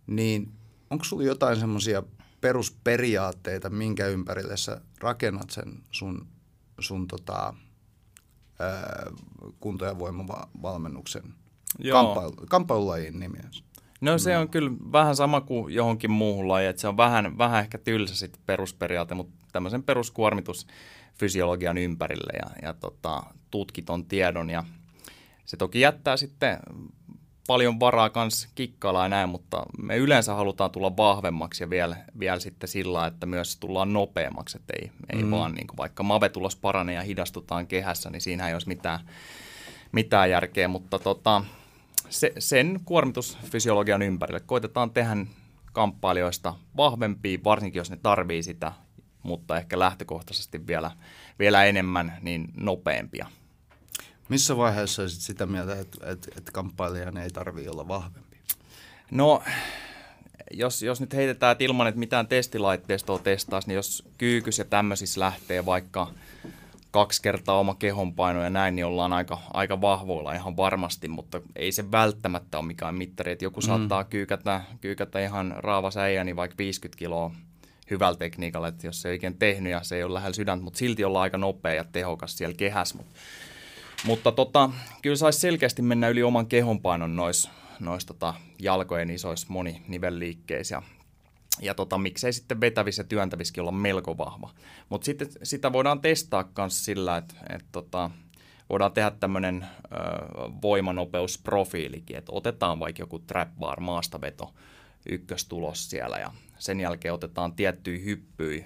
[0.07, 0.53] Niin
[0.91, 2.03] onko sulla jotain semmoisia
[2.41, 6.27] perusperiaatteita, minkä ympärille sä rakennat sen sun,
[6.81, 7.55] sun tota,
[8.59, 9.07] ää,
[9.61, 11.35] kunto- ja voimavalmennuksen
[11.93, 13.51] kamppailu, kamppailulajin nimiä?
[14.05, 17.61] No se on kyllä vähän sama kuin johonkin muuhun lajiin, että se on vähän, vähän
[17.61, 24.65] ehkä tylsä sitten perusperiaate, mutta tämmöisen peruskuormitusfysiologian ympärille ja, ja tota, tutkiton tiedon ja
[25.45, 26.59] se toki jättää sitten
[27.47, 32.41] paljon varaa kans kikkailla ja näin, mutta me yleensä halutaan tulla vahvemmaksi ja vielä, vielä
[32.41, 35.31] sitten sillä, että myös tullaan nopeammaksi, että ei, ei mm.
[35.31, 39.01] vaan niin kuin vaikka mavetulos paranee ja hidastutaan kehässä, niin siinä ei olisi mitään,
[39.93, 41.45] mitään järkeä, mutta tota,
[42.15, 45.17] se, sen kuormitusfysiologian ympärille koitetaan tehdä
[45.73, 48.73] kamppailijoista vahvempia, varsinkin jos ne tarvii sitä,
[49.23, 50.91] mutta ehkä lähtökohtaisesti vielä,
[51.39, 53.27] vielä enemmän niin nopeampia.
[54.29, 58.37] Missä vaiheessa olisit sitä mieltä, että, että, että kamppailijan ei tarvitse olla vahvempi?
[59.11, 59.43] No,
[60.51, 65.21] jos, jos nyt heitetään, että ilman, että mitään testilaitteistoa testaisi, niin jos kyykys ja tämmöisissä
[65.21, 66.09] lähtee vaikka
[66.95, 71.73] kaksi kertaa oma kehonpaino ja näin, niin ollaan aika, aika vahvoilla ihan varmasti, mutta ei
[71.73, 73.33] se välttämättä ole mikään mittari.
[73.33, 73.67] Että joku mm.
[73.67, 77.31] saattaa kyykätä, kyykätä ihan raava säijä, niin vaikka 50 kiloa
[77.91, 80.79] hyvällä tekniikalla, että jos se ei oikein tehnyt ja se ei ole lähellä sydäntä, mutta
[80.79, 82.97] silti olla aika nopea ja tehokas siellä kehässä.
[82.97, 83.13] Mutta,
[84.05, 84.71] mutta tota,
[85.03, 90.83] kyllä saisi selkeästi mennä yli oman kehonpainon noissa nois tota, jalkojen isoissa moninivelliikkeissä ja
[91.61, 94.51] ja tota, miksei sitten vetävissä ja työntävissäkin olla melko vahva.
[94.89, 98.11] Mutta sitten sitä voidaan testaa myös sillä, että et tota,
[98.71, 99.67] voidaan tehdä tämmöinen
[100.63, 104.55] voimanopeusprofiilikin, että otetaan vaikka joku trap bar maastaveto
[105.09, 108.65] ykköstulos siellä ja sen jälkeen otetaan tiettyjä hyppyjä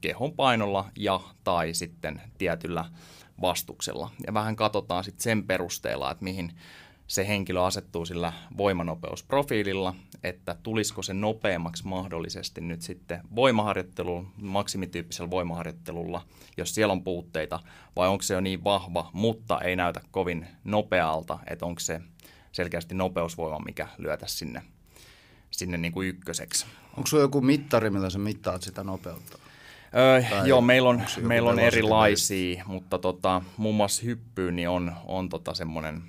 [0.00, 2.84] kehon painolla ja tai sitten tietyllä
[3.40, 4.10] vastuksella.
[4.26, 6.52] Ja vähän katsotaan sitten sen perusteella, että mihin
[7.10, 16.22] se henkilö asettuu sillä voimanopeusprofiililla, että tulisiko se nopeammaksi mahdollisesti nyt sitten voimaharjoitteluun, maksimityyppisellä voimaharjoittelulla,
[16.56, 17.60] jos siellä on puutteita,
[17.96, 22.00] vai onko se jo niin vahva, mutta ei näytä kovin nopealta, että onko se
[22.52, 24.62] selkeästi nopeusvoima, mikä lyötä sinne,
[25.50, 26.66] sinne niin kuin ykköseksi.
[26.96, 29.38] Onko sulla joku mittari, millä sä mittaat sitä nopeutta?
[29.96, 35.28] Öö, joo, meillä on, meillä on erilaisia, mutta tota, muun muassa hyppyyn niin on, on
[35.28, 36.02] tota semmoinen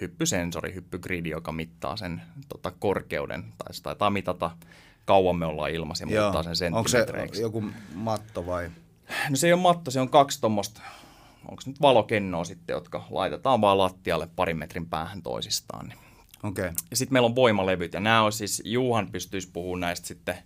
[0.00, 4.50] hyppysensori, hyppygridi, joka mittaa sen tota, korkeuden, tai se taitaa mitata
[5.04, 7.22] kauan me ollaan ilmassa ja muuttaa sen senttimetreiksi.
[7.22, 8.70] Onko se joku matto vai?
[9.30, 10.82] No se ei ole matto, se on kaksi tuommoista,
[11.48, 15.86] onko se nyt valokennoa sitten, jotka laitetaan vaan lattialle parin metrin päähän toisistaan.
[15.86, 15.98] Niin.
[16.42, 16.70] Okay.
[16.90, 20.36] Ja sitten meillä on voimalevyt, ja nämä on siis, Juhan pystyisi puhumaan näistä sitten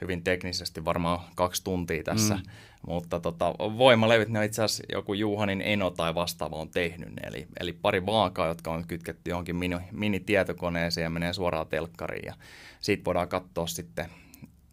[0.00, 2.42] hyvin teknisesti varmaan kaksi tuntia tässä, mm.
[2.86, 7.22] Mutta tota, voimalevyt, ne on itse asiassa joku Juhanin Eno tai vastaava on tehnyt ne,
[7.26, 12.34] eli, eli pari vaakaa, jotka on kytketty johonkin mini, mini-tietokoneeseen ja menee suoraan telkkariin, ja
[12.80, 14.10] siitä voidaan katsoa sitten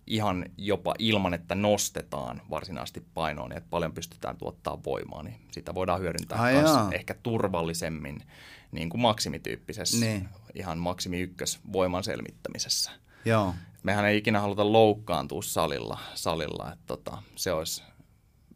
[0.07, 5.75] ihan jopa ilman, että nostetaan varsinaisesti painoa, niin että paljon pystytään tuottaa voimaa, niin sitä
[5.75, 8.23] voidaan hyödyntää Ai myös ehkä turvallisemmin
[8.71, 10.29] niin kuin maksimityyppisessä, niin.
[10.55, 12.91] ihan maksimi ykkös voiman selvittämisessä.
[13.25, 13.53] Joo.
[13.83, 17.83] Mehän ei ikinä haluta loukkaantua salilla, salilla että tota, se olisi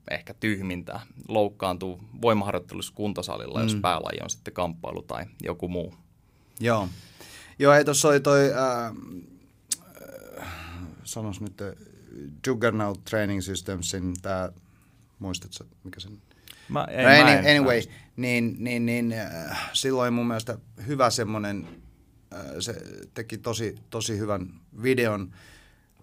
[0.10, 3.64] ehkä tyhmintä loukkaantua voimaharjoittelussa kuntosalilla, mm.
[3.64, 5.94] jos päälaji on sitten kamppailu tai joku muu.
[6.60, 6.90] Joo.
[7.60, 8.96] Joo, ei tuossa oli toi, äh,
[11.04, 11.62] sanos nyt,
[12.48, 14.50] Juggernaut Training Systemsin, tämä,
[15.20, 16.22] muistatko, mikä sen
[16.72, 17.82] Mä, ei, no, mä en, anyway,
[18.16, 21.68] niin, niin, niin äh, silloin mun mielestä hyvä semmoinen,
[22.34, 22.76] äh, se
[23.14, 25.32] teki tosi, tosi hyvän videon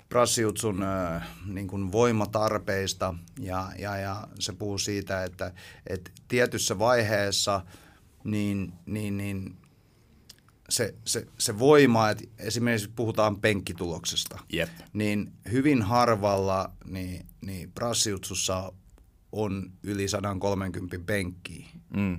[0.09, 5.53] Prassiutsun äh, niin kuin voimatarpeista ja, ja, ja se puhuu siitä, että,
[5.87, 7.61] että tietyssä vaiheessa
[8.25, 9.57] niin, niin, niin
[10.68, 14.68] se, se, se voima, että esimerkiksi puhutaan penkkituloksesta, yep.
[14.92, 18.73] niin hyvin harvalla niin, niin prassiutsussa
[19.33, 21.66] on yli 130 penkkiä.
[21.97, 22.18] Mm.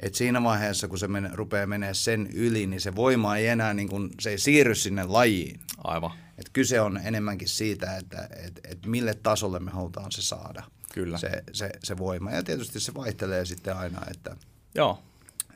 [0.00, 3.74] Et siinä vaiheessa, kun se mene, rupeaa menee sen yli, niin se voima ei enää,
[3.74, 5.60] niin kun, se ei siirry sinne lajiin.
[5.84, 6.10] Aivan.
[6.38, 10.62] Et kyse on enemmänkin siitä, että et, et mille tasolle me halutaan se saada.
[10.94, 11.18] Kyllä.
[11.18, 12.30] Se, se, se voima.
[12.30, 14.36] Ja tietysti se vaihtelee sitten aina, että,
[14.74, 15.02] Joo.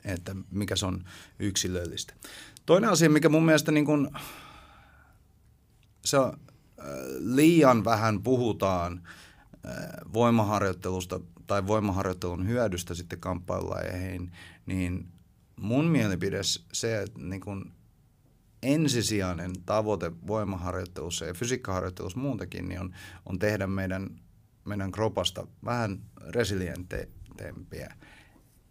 [0.04, 1.04] että mikä se on
[1.38, 2.14] yksilöllistä.
[2.66, 4.10] Toinen asia, mikä mun mielestä niin kun,
[6.04, 6.40] se on,
[6.80, 6.86] äh,
[7.18, 9.00] liian vähän puhutaan–
[10.12, 14.32] voimaharjoittelusta tai voimaharjoittelun hyödystä sitten kamppailulajeihin,
[14.66, 15.08] niin
[15.60, 16.40] mun mielipide
[16.72, 17.72] se, että niin kun
[18.62, 22.94] ensisijainen tavoite voimaharjoittelussa ja fysiikkaharjoittelussa muutenkin niin on,
[23.26, 24.10] on tehdä meidän,
[24.64, 27.94] meidän kropasta vähän resilientempiä.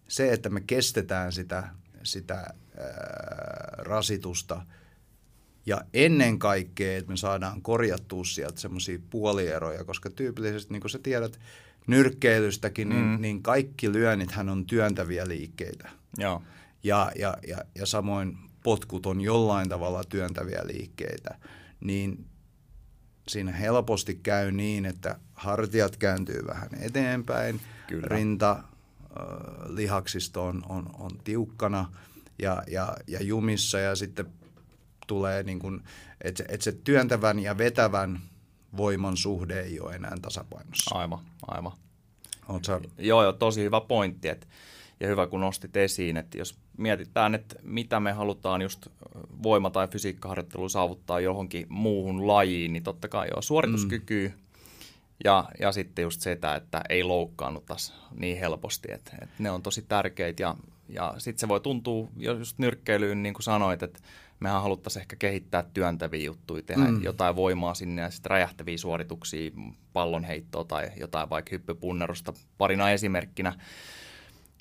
[0.07, 1.69] Se, että me kestetään sitä,
[2.03, 2.53] sitä ää,
[3.77, 4.62] rasitusta–
[5.65, 10.99] ja ennen kaikkea, että me saadaan korjattua sieltä semmoisia puolieroja, koska tyypillisesti, niin kuin sä
[11.03, 11.39] tiedät
[11.87, 13.21] nyrkkeilystäkin, niin, mm.
[13.21, 15.89] niin kaikki lyönnithän on työntäviä liikkeitä.
[16.17, 16.41] Joo.
[16.83, 21.37] Ja, ja, ja, ja samoin potkut on jollain tavalla työntäviä liikkeitä.
[21.79, 22.25] Niin
[23.27, 28.07] siinä helposti käy niin, että hartiat kääntyy vähän eteenpäin, Kyllä.
[28.07, 28.63] rinta, äh,
[29.67, 31.91] lihaksisto on, on, on tiukkana
[32.39, 34.25] ja, ja, ja jumissa ja sitten
[35.07, 35.83] tulee, niin kuin,
[36.21, 38.21] että, se, että se työntävän ja vetävän
[38.77, 40.95] voiman suhde ei ole enää tasapainossa.
[40.95, 41.71] Aivan, aivan.
[42.65, 42.81] sä...
[42.97, 44.27] Joo, joo, tosi hyvä pointti.
[44.27, 44.47] Että,
[44.99, 48.88] ja hyvä, kun nostit esiin, että jos mietitään, että mitä me halutaan just
[49.43, 54.41] voima- tai fysiikkaharjoittelu saavuttaa johonkin muuhun lajiin, niin totta kai joo, suorituskyky mm.
[55.23, 59.81] ja, ja sitten just se, että ei loukkaannuttaisi niin helposti, että, että ne on tosi
[59.81, 60.55] tärkeitä ja,
[60.89, 63.99] ja sitten se voi tuntua just nyrkkeilyyn, niin kuin sanoit, että
[64.43, 67.03] mehän haluttaisiin ehkä kehittää työntäviä juttuja, tehdä mm.
[67.03, 69.51] jotain voimaa sinne ja sitten räjähtäviä suorituksia,
[69.93, 73.53] pallonheittoa tai jotain vaikka hyppypunnerusta parina esimerkkinä.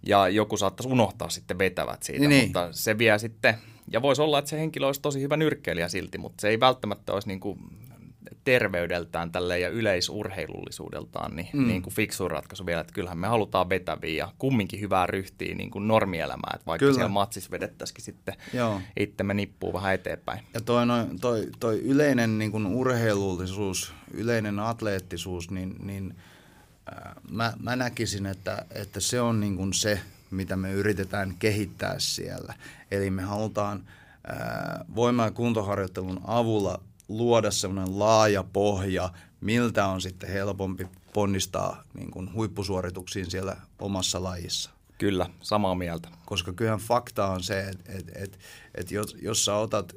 [0.06, 2.44] Ja joku saattaisi unohtaa sitten vetävät siitä, niin.
[2.44, 3.54] mutta se vie sitten,
[3.88, 7.12] ja voisi olla, että se henkilö olisi tosi hyvä nyrkkeilijä silti, mutta se ei välttämättä
[7.12, 7.58] olisi niin kuin
[8.44, 11.66] terveydeltään tälle ja yleisurheilullisuudeltaan niin, mm.
[11.66, 15.70] niin kuin fiksu ratkaisu vielä, että kyllähän me halutaan vetäviä ja kumminkin hyvää ryhtiä niin
[15.70, 16.94] kuin normielämää, että vaikka Kyllä.
[16.94, 18.80] siellä matsissa vedettäisikin sitten Joo.
[18.96, 20.40] itsemme nippuu vähän eteenpäin.
[20.54, 26.14] Ja toi, no, toi, toi yleinen niin kuin urheilullisuus, yleinen atleettisuus, niin, niin
[26.92, 30.00] äh, mä, mä näkisin, että, että se on niin kuin se,
[30.30, 32.54] mitä me yritetään kehittää siellä.
[32.90, 33.84] Eli me halutaan
[34.30, 36.80] äh, voima- ja kuntoharjoittelun avulla
[37.18, 44.70] luoda semmoinen laaja pohja, miltä on sitten helpompi ponnistaa niin kuin huippusuorituksiin siellä omassa lajissa.
[44.98, 46.08] Kyllä, samaa mieltä.
[46.26, 48.38] Koska kyllähän fakta on se, että et, et,
[48.74, 49.94] et jos, jos sä otat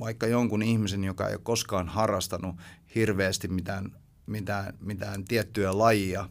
[0.00, 2.56] vaikka jonkun ihmisen, joka ei ole koskaan harrastanut
[2.94, 3.92] hirveästi mitään,
[4.26, 6.28] mitään, mitään tiettyä lajia,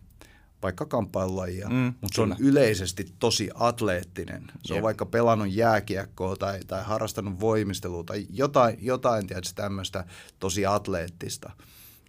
[0.61, 4.51] vaikka kamppailulajia, mm, mutta se on yleisesti tosi atleettinen.
[4.65, 4.77] Se Jep.
[4.77, 10.05] on vaikka pelannut jääkiekkoa tai, tai harrastanut voimistelua tai jotain, jotain tietysti tämmöistä
[10.39, 11.51] tosi atleettista.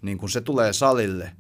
[0.03, 1.33] Niin kun se tulee salille,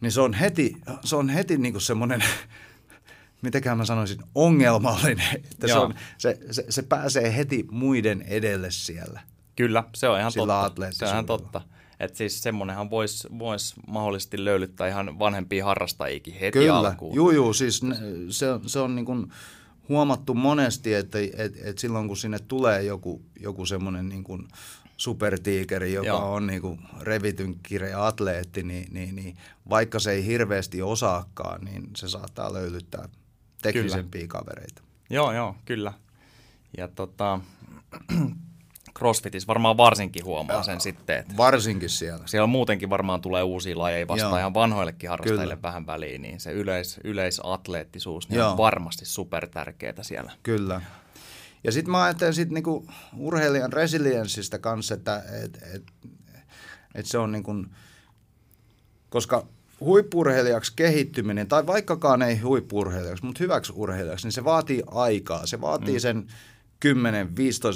[0.00, 2.24] niin se on heti, se on heti niin kuin semmoinen
[3.44, 5.36] mitäkään mä sanoisin, ongelmallinen.
[5.52, 9.20] Että se, on, se, se, se pääsee heti muiden edelle siellä.
[9.56, 10.92] Kyllä, se on ihan totta.
[10.92, 11.60] Se on ihan totta.
[12.00, 16.78] Että siis semmoinenhan voisi vois mahdollisesti löylyttää ihan vanhempia harrastajikin heti Kyllä.
[16.78, 17.16] alkuun.
[17.16, 17.80] Joo, joo, siis
[18.30, 19.32] se, se on niin kuin
[19.88, 24.48] huomattu monesti, että et, et silloin kun sinne tulee joku, joku semmoinen niin kuin
[24.96, 26.34] supertiikeri, joka Joo.
[26.34, 29.36] on niin kuin revityn kirja atleetti, niin, niin, niin
[29.70, 33.08] vaikka se ei hirveästi osaakaan, niin se saattaa löylyttää
[33.62, 34.28] teknisempiä kyllä.
[34.28, 34.82] kavereita.
[35.10, 35.92] Joo, joo, kyllä.
[36.76, 37.40] Ja tota,
[38.98, 42.26] CrossFitissä varmaan varsinkin huomaa sen sitten, että varsinkin siellä.
[42.26, 44.38] Siellä muutenkin varmaan tulee uusia lajeja vastaan Joo.
[44.38, 45.62] ihan vanhoillekin harrastajille Kyllä.
[45.62, 50.32] vähän väliin, niin se yleis, yleisatleettisuus niin on varmasti super tärkeää siellä.
[50.42, 50.80] Kyllä.
[51.64, 55.82] Ja sitten mä ajattelen sit niinku urheilijan resilienssistä kanssa, että et, et,
[56.94, 57.64] et se on niinku,
[59.08, 59.46] koska
[59.80, 65.46] huippurheilijaksi kehittyminen, tai vaikkakaan ei huippurheilijaksi, mutta hyväksi urheilijaksi, niin se vaatii aikaa.
[65.46, 66.00] Se vaatii mm.
[66.00, 66.26] sen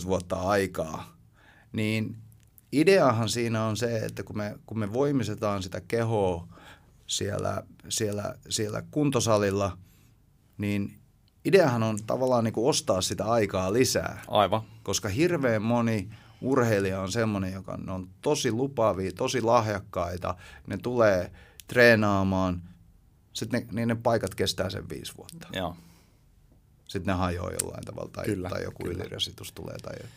[0.04, 1.16] 10-15 vuotta aikaa.
[1.72, 2.16] Niin
[2.72, 6.48] ideahan siinä on se, että kun me, kun me voimisetaan sitä kehoa
[7.06, 9.78] siellä, siellä, siellä kuntosalilla,
[10.58, 10.98] niin
[11.44, 14.22] ideahan on tavallaan niin kuin ostaa sitä aikaa lisää.
[14.28, 14.62] Aivan.
[14.82, 20.34] Koska hirveän moni urheilija on semmoinen, joka on tosi lupaavia, tosi lahjakkaita.
[20.66, 21.30] Ne tulee–
[21.68, 22.62] treenaamaan,
[23.32, 25.48] sitten ne, niin ne paikat kestää sen viisi vuotta.
[25.52, 25.76] Joo.
[26.88, 29.02] Sitten ne hajoaa jollain tavalla tai, kyllä, tai joku kyllä.
[29.02, 29.76] ylirasitus tulee.
[29.82, 30.08] Tai...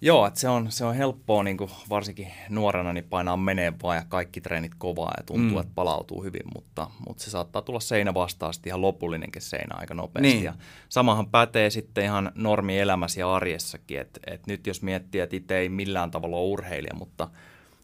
[0.00, 3.96] Joo, että se on, se on helppoa niin kuin varsinkin nuorena niin painaa menee vaan
[3.96, 5.60] ja kaikki treenit kovaa ja tuntuu, mm.
[5.60, 9.94] että palautuu hyvin, mutta, mutta se saattaa tulla seinä vastaan sitten ihan lopullinenkin seinä aika
[9.94, 10.28] nopeasti.
[10.28, 10.44] Niin.
[10.44, 10.54] Ja
[10.88, 15.68] samahan pätee sitten ihan normielämässä ja arjessakin, että, että nyt jos miettii, että itse ei
[15.68, 17.28] millään tavalla ole urheilija, mutta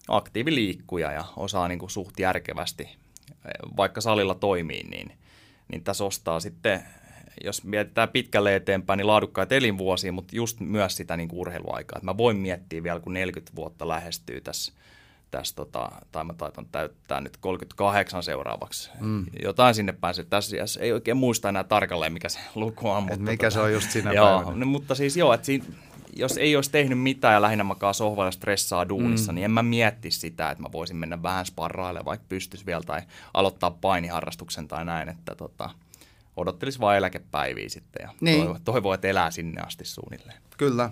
[0.08, 2.88] aktiiviliikkuja ja osaa niin kuin suht järkevästi
[3.76, 5.12] vaikka salilla toimii, niin,
[5.68, 6.82] niin tässä ostaa sitten,
[7.44, 11.96] jos mietitään pitkälle eteenpäin, niin laadukkaita elinvuosia, mutta just myös sitä niin kuin urheiluaikaa.
[11.96, 14.72] Että mä voin miettiä vielä, kun 40 vuotta lähestyy tässä,
[15.30, 18.90] tässä tota, tai mä taitan täyttää nyt 38 seuraavaksi.
[19.00, 19.26] Mm.
[19.42, 20.24] Jotain sinne pääsee.
[20.24, 23.02] Tässä ei oikein muista enää tarkalleen, mikä se luku on.
[23.02, 24.64] Mutta mikä tota, se on just siinä joo, päivänä.
[24.64, 25.64] Mutta siis joo, että siinä,
[26.16, 29.34] jos ei olisi tehnyt mitään ja lähinnä makaa sohvalla stressaa duunissa, mm.
[29.34, 33.00] niin en mä mietti sitä, että mä voisin mennä vähän sparraille, vaikka pystyisi vielä tai
[33.34, 35.70] aloittaa painiharrastuksen tai näin, että tota,
[36.36, 38.38] odottelisi vain eläkepäiviä sitten ja niin.
[38.38, 40.42] toivoo, toivo, että elää sinne asti suunnilleen.
[40.58, 40.90] Kyllä.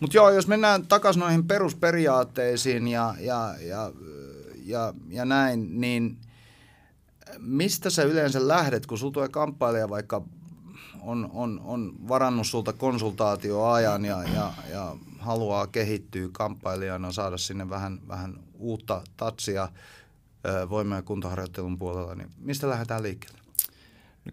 [0.00, 3.92] Mutta joo, jos mennään takaisin noihin perusperiaatteisiin ja, ja, ja,
[4.64, 6.18] ja, ja näin, niin
[7.38, 10.22] mistä sä yleensä lähdet, kun sulla tulee kamppailija vaikka
[11.00, 18.00] on, on, on varannut sulta konsultaatioajan ja, ja, ja haluaa kehittyä kamppailijana, saada sinne vähän,
[18.08, 19.68] vähän uutta tatsia
[20.70, 23.39] voima- ja kuntoharjoittelun puolella, niin mistä lähdetään liikkeelle?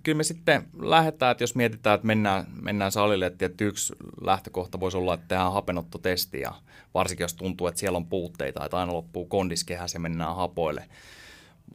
[0.03, 4.97] Kyllä me sitten lähdetään, että jos mietitään, että mennään, mennään salille, että yksi lähtökohta voisi
[4.97, 6.51] olla, että tehdään hapenottotesti ja
[6.93, 10.85] varsinkin jos tuntuu, että siellä on puutteita, että aina loppuu kondiskehäs ja mennään hapoille.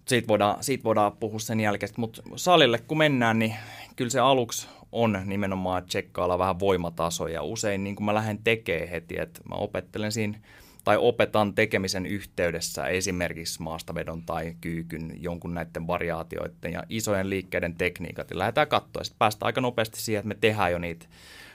[0.08, 3.54] Siitä voidaan, siitä voidaan puhua sen jälkeen, mutta salille kun mennään, niin
[3.96, 7.42] kyllä se aluksi on nimenomaan tsekkailla vähän voimatasoja.
[7.42, 10.38] Usein niin kuin mä lähden tekemään heti, että mä opettelen siinä
[10.84, 18.30] tai opetan tekemisen yhteydessä esimerkiksi maastavedon tai kyykyn jonkun näiden variaatioiden ja isojen liikkeiden tekniikat.
[18.30, 19.04] Ja lähdetään katsoa.
[19.04, 21.06] Sitten päästään aika nopeasti siihen, että me tehdään jo niitä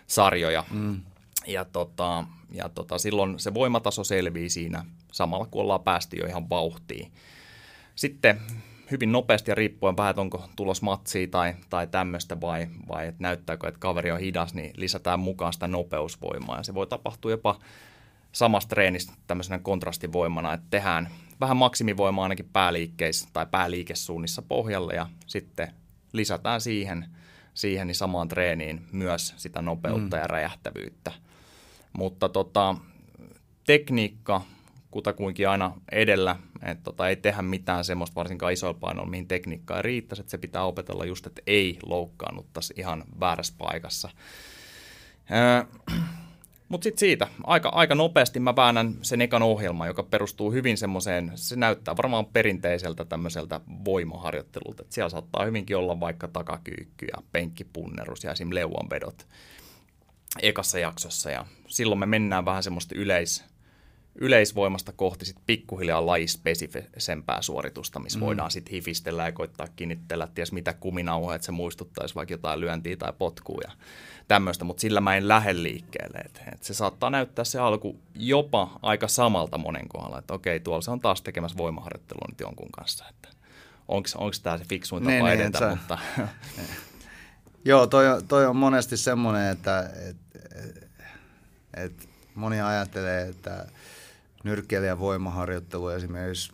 [0.07, 0.63] sarjoja.
[0.71, 1.01] Mm.
[1.47, 6.49] Ja, tota, ja tota, silloin se voimataso selvii siinä samalla, kun ollaan päästy jo ihan
[6.49, 7.11] vauhtiin.
[7.95, 8.41] Sitten
[8.91, 13.23] hyvin nopeasti ja riippuen vähän, että onko tulos matsia tai, tai tämmöistä vai, vai että
[13.23, 16.57] näyttääkö, että kaveri on hidas, niin lisätään mukaan sitä nopeusvoimaa.
[16.57, 17.59] Ja se voi tapahtua jopa
[18.31, 21.09] samasta treenistä tämmöisenä kontrastivoimana, että tehdään
[21.39, 25.73] vähän maksimivoimaa ainakin pääliikkeissä tai pääliikesuunnissa pohjalle ja sitten
[26.13, 27.05] lisätään siihen,
[27.53, 30.21] siihen niin samaan treeniin myös sitä nopeutta mm.
[30.21, 31.11] ja räjähtävyyttä.
[31.93, 32.75] Mutta tota,
[33.65, 34.41] tekniikka
[34.91, 39.81] kutakuinkin aina edellä, että tota, ei tehdä mitään semmoista varsinkaan isoilla painoilla, mihin tekniikka ei
[39.81, 44.09] riittäisi, että se pitää opetella just, että ei loukkaannuttaisi ihan väärässä paikassa.
[46.69, 51.31] Mutta sitten siitä, aika, aika nopeasti mä väännän sen ekan ohjelman, joka perustuu hyvin semmoiseen,
[51.35, 54.83] se näyttää varmaan perinteiseltä tämmöiseltä voimaharjoittelulta.
[54.83, 58.49] Et siellä saattaa hyvinkin olla vaikka takakyykky ja penkkipunnerus ja esim.
[58.51, 59.27] leuanvedot
[60.41, 61.31] ekassa jaksossa.
[61.31, 63.45] Ja silloin me mennään vähän semmoista yleis,
[64.17, 68.25] yleisvoimasta kohti sit pikkuhiljaa lajispesifisempää suoritusta, missä mm.
[68.25, 72.97] voidaan sitten hifistellä ja koittaa kiinnittellä ties mitä kuminauhaa, että se muistuttaisi vaikka jotain lyöntiä
[72.97, 73.71] tai potkua ja
[74.27, 76.17] tämmöistä, mutta sillä mä en lähde liikkeelle.
[76.17, 80.81] Et, et se saattaa näyttää se alku jopa aika samalta monen kohdalla, että okei, tuolla
[80.81, 83.29] se on taas tekemässä voimaharjoittelua nyt jonkun kanssa, että
[83.87, 84.09] onko
[84.43, 85.97] tämä se fiksuin tapa ne, edetä, ne, mutta...
[87.65, 90.17] Joo, toi, toi on monesti semmoinen, että et,
[90.55, 90.89] et,
[91.73, 93.67] et moni ajattelee, että
[94.47, 96.51] nyrkkeilijän voimaharjoittelu esimerkiksi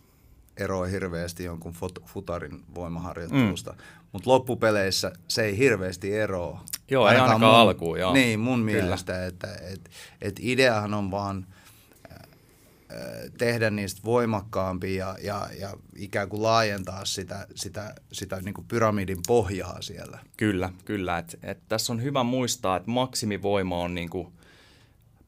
[0.56, 1.74] eroaa hirveästi jonkun
[2.06, 3.72] futarin voimaharjoittelusta.
[3.72, 3.78] Mm.
[4.12, 6.64] Mutta loppupeleissä se ei hirveästi eroa.
[6.90, 8.12] Joo, ainakaan ei ainakaan mun, alkuun, joo.
[8.12, 8.82] Niin, mun Kyllä.
[8.82, 9.90] mielestä, että et,
[10.20, 11.46] et ideahan on vaan
[13.38, 19.18] tehdä niistä voimakkaampia ja, ja, ja ikään kuin laajentaa sitä, sitä, sitä niin kuin pyramidin
[19.26, 20.18] pohjaa siellä.
[20.36, 21.18] Kyllä, kyllä.
[21.18, 24.32] Et, et tässä on hyvä muistaa, että maksimivoima on niin kuin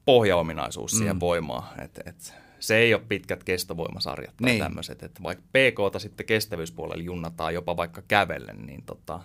[0.05, 1.19] pohjaominaisuus siihen mm.
[1.19, 1.81] voimaan.
[1.81, 4.63] Et, et se ei ole pitkät kestovoimasarjat tai niin.
[4.63, 5.03] tämmöiset.
[5.03, 9.19] Että vaikka PK sitten kestävyyspuolella junnataan jopa vaikka kävellen, niin tota,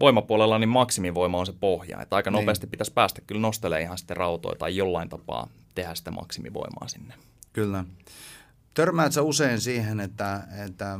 [0.00, 2.02] voimapuolella niin maksimivoima on se pohja.
[2.02, 2.40] Että aika niin.
[2.40, 7.14] nopeasti pitäisi päästä kyllä nostelemaan ihan sitten rautoja tai jollain tapaa tehdä sitä maksimivoimaa sinne.
[7.52, 7.84] Kyllä.
[8.74, 10.98] Törmäät sä usein siihen, että, että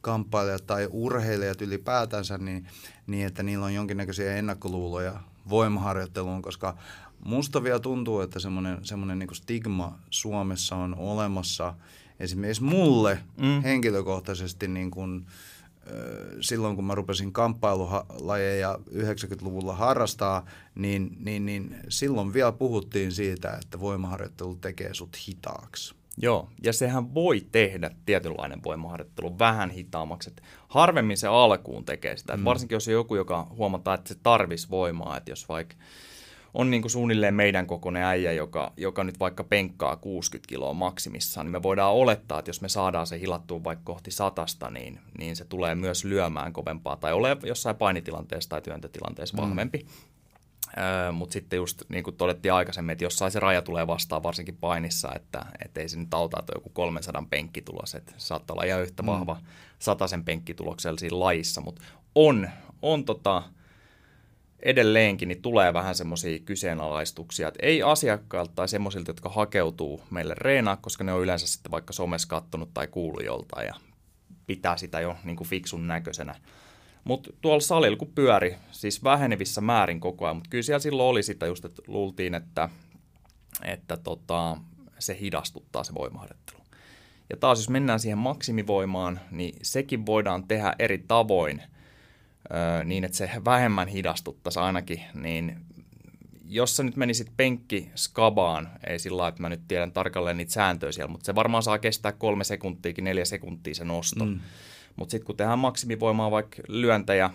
[0.00, 2.66] kamppailijat tai urheilijat ylipäätänsä, niin,
[3.06, 6.76] niin että niillä on jonkinnäköisiä ennakkoluuloja voimaharjoitteluun, koska
[7.24, 11.74] Musta vielä tuntuu, että semmoinen, semmoinen niin stigma Suomessa on olemassa
[12.20, 13.62] esimerkiksi mulle mm.
[13.62, 15.26] henkilökohtaisesti niin kuin,
[16.40, 23.80] silloin, kun mä rupesin kamppailulajeja 90-luvulla harrastaa, niin, niin, niin silloin vielä puhuttiin siitä, että
[23.80, 25.94] voimaharjoittelu tekee sut hitaaksi.
[26.18, 30.30] Joo, ja sehän voi tehdä tietynlainen voimaharjoittelu vähän hitaammaksi.
[30.30, 32.36] Että harvemmin se alkuun tekee sitä.
[32.36, 32.44] Mm.
[32.44, 35.16] Varsinkin jos on joku, joka huomataan, että se tarvisi voimaa.
[35.16, 35.74] Että jos vaikka
[36.56, 41.46] on niin kuin suunnilleen meidän kokoinen äijä, joka, joka nyt vaikka penkkaa 60 kiloa maksimissaan,
[41.46, 45.36] niin me voidaan olettaa, että jos me saadaan se hilattua vaikka kohti satasta, niin, niin
[45.36, 49.42] se tulee myös lyömään kovempaa tai ole jossain painitilanteessa tai työntötilanteessa mm.
[49.42, 49.86] vahvempi.
[50.78, 54.56] Öö, Mutta sitten just niin kuin todettiin aikaisemmin, että jossain se raja tulee vastaan varsinkin
[54.56, 58.82] painissa, että et ei se nyt auta, että joku 300 penkkitulos, että saattaa olla ihan
[58.82, 59.06] yhtä mm.
[59.06, 59.46] vahva mm.
[59.78, 61.82] sataisen penkkituloksella siinä lajissa, mutta
[62.14, 62.48] on,
[62.82, 63.42] on tota,
[64.66, 70.76] edelleenkin niin tulee vähän semmoisia kyseenalaistuksia, että ei asiakkailta tai semmoisilta, jotka hakeutuu meille reenaa,
[70.76, 73.74] koska ne on yleensä sitten vaikka somessa kattonut tai kuullut joltain ja
[74.46, 76.34] pitää sitä jo niin kuin fiksun näköisenä.
[77.04, 81.22] Mutta tuolla salilla kun pyöri, siis vähenevissä määrin koko ajan, mutta kyllä siellä silloin oli
[81.22, 82.68] sitä just, että luultiin, että,
[83.64, 84.56] että tota,
[84.98, 86.58] se hidastuttaa se voimaharjoittelu.
[87.30, 91.62] Ja taas jos mennään siihen maksimivoimaan, niin sekin voidaan tehdä eri tavoin–
[92.84, 95.56] niin, että se vähemmän hidastuttaisi ainakin, niin
[96.48, 100.52] jos sä nyt menisit penkki skabaan, ei sillä lailla, että mä nyt tiedän tarkalleen niitä
[100.52, 104.24] sääntöjä siellä, mutta se varmaan saa kestää kolme sekuntiakin, neljä sekuntia se nosto.
[104.24, 104.40] Mm.
[104.96, 107.30] Mutta sitten kun tehdään maksimivoimaa vaikka lyöntäjä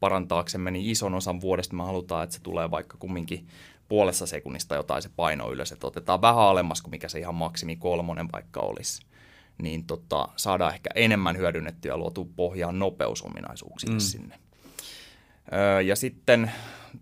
[0.00, 3.46] parantaaksemme, niin ison osan vuodesta me halutaan, että se tulee vaikka kumminkin
[3.88, 7.76] puolessa sekunnista jotain se paino ylös, että otetaan vähän alemmas kuin mikä se ihan maksimi
[7.76, 9.02] kolmonen vaikka olisi
[9.62, 14.00] niin tota, saadaan ehkä enemmän hyödynnettyä ja luotu pohjaan nopeusominaisuuksille mm.
[14.00, 14.38] sinne.
[15.52, 16.52] Öö, ja sitten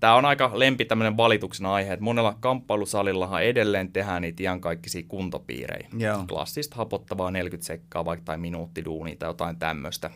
[0.01, 5.89] tämä on aika lempi tämmöinen valituksen aihe, että monella kamppailusalillahan edelleen tehdään niitä iankaikkisia kuntopiirejä.
[5.99, 6.25] Joo.
[6.29, 10.11] Klassista hapottavaa 40 sekkaa vaikka tai minuuttiduunia tai jotain tämmöistä.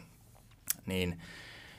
[0.86, 1.18] Niin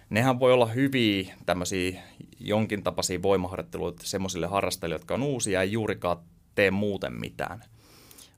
[0.10, 2.02] nehän voi olla hyviä tämmöisiä
[2.40, 6.18] jonkin tapaisia voimaharjoitteluita semmoisille harrastajille, jotka on uusia ja ei juurikaan
[6.56, 7.64] tee muuten mitään.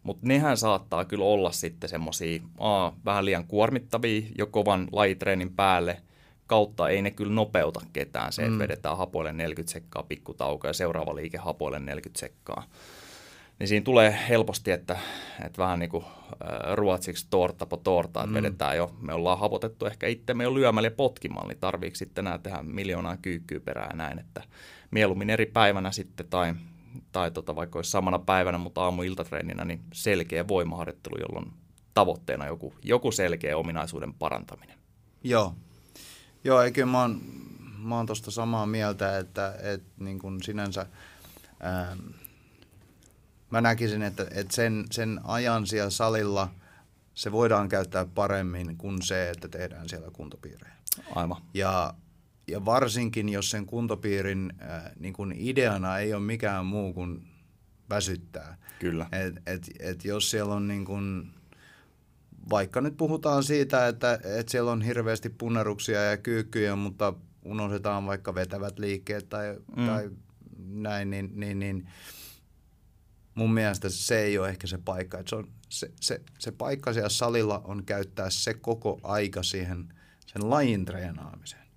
[0.03, 2.39] Mutta nehän saattaa kyllä olla sitten semmoisia
[3.05, 6.01] vähän liian kuormittavia jo kovan lajitreenin päälle–
[6.50, 8.60] kautta ei ne kyllä nopeuta ketään se, että mm.
[8.60, 12.64] vedetään hapoille 40 sekkaa pikkutauko ja seuraava liike hapoille 40 sekkaa.
[13.60, 15.00] Niin siinä tulee helposti, että,
[15.45, 18.34] että vähän niin kuin äh, ruotsiksi torta po torta, että mm.
[18.34, 22.38] vedetään jo, me ollaan hapotettu ehkä itsemme jo lyömällä ja potkimalla, niin tarviiko sitten enää
[22.38, 24.43] tehdä miljoonaa kyykkyä perään näin, että
[24.91, 26.54] mieluummin eri päivänä sitten tai,
[27.12, 31.54] tai tota, vaikka olisi samana päivänä, mutta aamu-iltatreeninä, niin selkeä voimaharjoittelu, jolloin
[31.93, 34.78] tavoitteena joku, joku selkeä ominaisuuden parantaminen.
[35.24, 35.54] Joo,
[36.44, 37.22] Joo, eikö mä oon,
[37.78, 40.86] mä oon tosta samaa mieltä, että, että niin kuin sinänsä
[41.60, 41.98] ää,
[43.50, 46.52] mä näkisin, että, että sen, sen ajan siellä salilla
[47.14, 50.74] se voidaan käyttää paremmin kuin se, että tehdään siellä kuntopiirejä.
[51.16, 51.42] Aivan.
[51.54, 51.94] Ja,
[52.48, 57.28] ja varsinkin, jos sen kuntopiirin ää, niin kuin ideana ei ole mikään muu kuin
[57.90, 58.58] väsyttää.
[58.80, 59.08] Kyllä.
[59.12, 61.34] Et, et, et jos siellä on niin kun,
[62.50, 67.14] vaikka nyt puhutaan siitä, että et siellä on hirveästi punneruksia ja kyykkyjä, mutta
[67.45, 69.86] unohdetaan vaikka vetävät liikkeet tai, mm.
[69.86, 70.10] tai
[70.68, 71.88] näin, niin, niin, niin
[73.36, 75.20] mun mielestä se ei ole ehkä se paikka.
[75.20, 79.93] Et se, on, se, se, se paikka siellä salilla on käyttää se koko aika siihen
[80.26, 81.68] sen lajin treenaamiseen.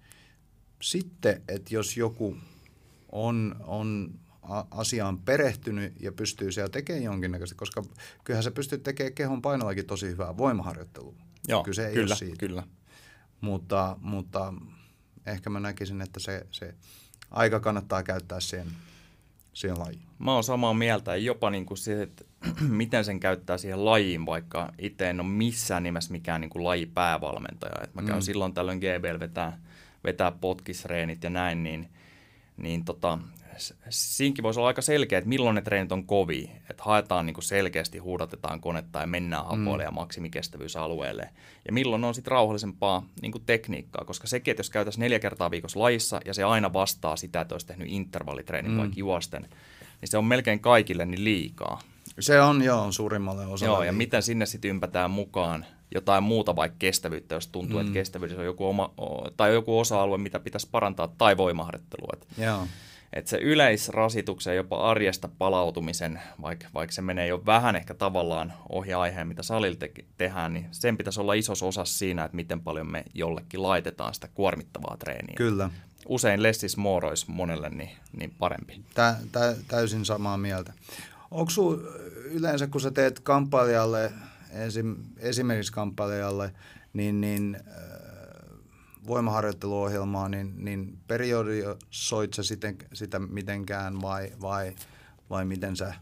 [0.83, 2.37] Sitten, että jos joku
[3.12, 4.18] on, on
[4.70, 7.82] asiaan perehtynyt ja pystyy siellä tekemään jonkinnäköistä, koska
[8.24, 11.14] kyllähän se pystyy tekemään kehon painollakin tosi hyvää voimaharjoittelua.
[11.49, 12.36] Joo, kyllä, ei kyllä, siitä.
[12.36, 12.62] kyllä.
[13.40, 14.55] Mutta, mutta
[15.26, 16.74] ehkä mä näkisin, että se, se
[17.30, 18.66] aika kannattaa käyttää siihen,
[19.53, 20.03] siihen lajiin.
[20.18, 22.24] Mä oon samaa mieltä, jopa niin kuin se, että
[22.68, 27.84] miten sen käyttää siihen lajiin, vaikka itse en ole missään nimessä mikään niin kuin lajipäävalmentaja.
[27.84, 28.22] Et mä käyn mm.
[28.22, 29.59] silloin tällöin GBL vetää,
[30.05, 31.88] vetää potkisreenit ja näin, niin,
[32.57, 33.19] niin tota,
[33.91, 36.51] siinkin voisi olla aika selkeä, että milloin ne treenit on kovi.
[36.71, 39.87] Että haetaan niin kuin selkeästi, huudatetaan konetta ja mennään hapoille mm.
[39.87, 41.29] ja maksimikestävyysalueelle.
[41.67, 45.51] Ja milloin on sitten rauhallisempaa niin kuin tekniikkaa, koska sekin, että jos käytäisiin neljä kertaa
[45.51, 48.79] viikossa lajissa ja se aina vastaa sitä, että olisi tehnyt intervallitreenin mm.
[48.79, 49.43] vaikka juosten,
[50.01, 51.81] niin se on melkein kaikille niin liikaa.
[52.21, 53.75] Se on, joo, suurimmalle osalle.
[53.75, 57.80] Joo, ja miten sinne sitten ympätään mukaan jotain muuta vaikka kestävyyttä, jos tuntuu, mm.
[57.80, 58.95] että kestävyydessä on joku, oma,
[59.36, 62.12] tai joku osa-alue, mitä pitäisi parantaa, tai voimaharjoittelua.
[62.38, 62.66] Joo
[63.12, 68.95] että se yleisrasituksen jopa arjesta palautumisen, vaikka, vaikka se menee jo vähän ehkä tavallaan ohi
[68.95, 72.86] aiheen, mitä salilla te- tehdään, niin sen pitäisi olla iso osa siinä, että miten paljon
[72.86, 75.34] me jollekin laitetaan sitä kuormittavaa treeniä.
[75.36, 75.70] Kyllä.
[76.09, 78.80] Usein less is more olisi monelle niin, niin parempi.
[78.95, 80.72] Tä, tä, täysin samaa mieltä.
[81.30, 81.78] Onko sinulla
[82.24, 84.12] yleensä, kun sä teet kamppailijalle,
[84.53, 86.53] esim, esimerkiksi kamppailijalle,
[86.93, 87.61] niin, niin
[89.07, 94.73] voimaharjoitteluohjelmaa, niin, niin periodisoit sä sitä, sitä mitenkään vai, vai,
[95.31, 95.95] vai miten sä,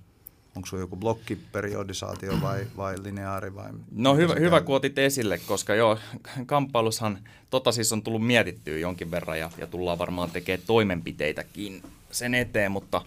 [0.57, 3.71] onko sulla joku blokkiperiodisaatio vai, vai lineaari vai?
[3.93, 5.99] No hyvä, hyvä kun otit esille, koska joo,
[6.47, 7.19] kamppailushan
[7.51, 12.73] tota siis on tullut mietittyä jonkin verran ja, ja tullaan varmaan tekemään toimenpiteitäkin sen eteen,
[12.73, 13.03] mutta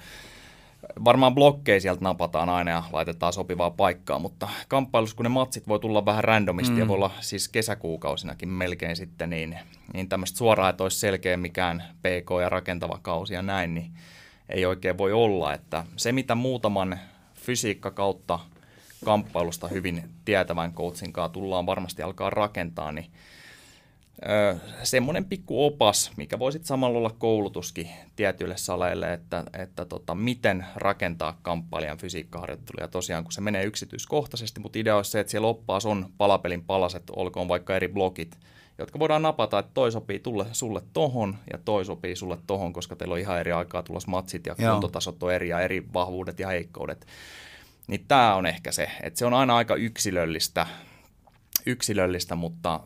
[1.05, 5.79] varmaan blokkeja sieltä napataan aina ja laitetaan sopivaa paikkaa, mutta kamppailussa, kun ne matsit voi
[5.79, 6.79] tulla vähän randomisti mm.
[6.79, 9.59] ja voi olla siis kesäkuukausinakin melkein sitten, niin,
[9.93, 13.91] niin tämmöistä suoraan, että olisi selkeä mikään PK ja rakentava kausi ja näin, niin
[14.49, 15.53] ei oikein voi olla.
[15.53, 16.99] Että se, mitä muutaman
[17.35, 18.39] fysiikka kautta
[19.05, 23.05] kamppailusta hyvin tietävän coachin kanssa tullaan varmasti alkaa rakentaa, niin
[24.83, 31.39] semmoinen pikku opas, mikä voisi samalla olla koulutuskin tietyille saleille, että, että tota, miten rakentaa
[31.41, 32.87] kamppailijan fysiikkaharjoitteluja.
[32.87, 37.03] Tosiaan, kun se menee yksityiskohtaisesti, mutta idea olisi se, että siellä oppaas on palapelin palaset,
[37.15, 38.37] olkoon vaikka eri blokit,
[38.77, 42.95] jotka voidaan napata, että toi sopii tulle, sulle tohon ja toi sopii sulle tohon, koska
[42.95, 44.71] teillä on ihan eri aikaa tulossa matsit ja Joo.
[44.71, 47.07] kuntotasot on eri ja eri vahvuudet ja heikkoudet.
[47.87, 50.67] Niin tämä on ehkä se, että se on aina aika yksilöllistä,
[51.65, 52.79] yksilöllistä mutta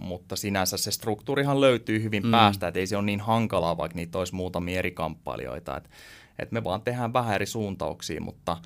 [0.00, 2.30] mutta sinänsä se struktuurihan löytyy hyvin mm.
[2.30, 5.76] päästä, että ei se ole niin hankalaa, vaikka niitä olisi muutamia eri kamppailijoita.
[5.76, 5.90] Et,
[6.38, 8.56] et me vaan tehdään vähän eri suuntauksia, mutta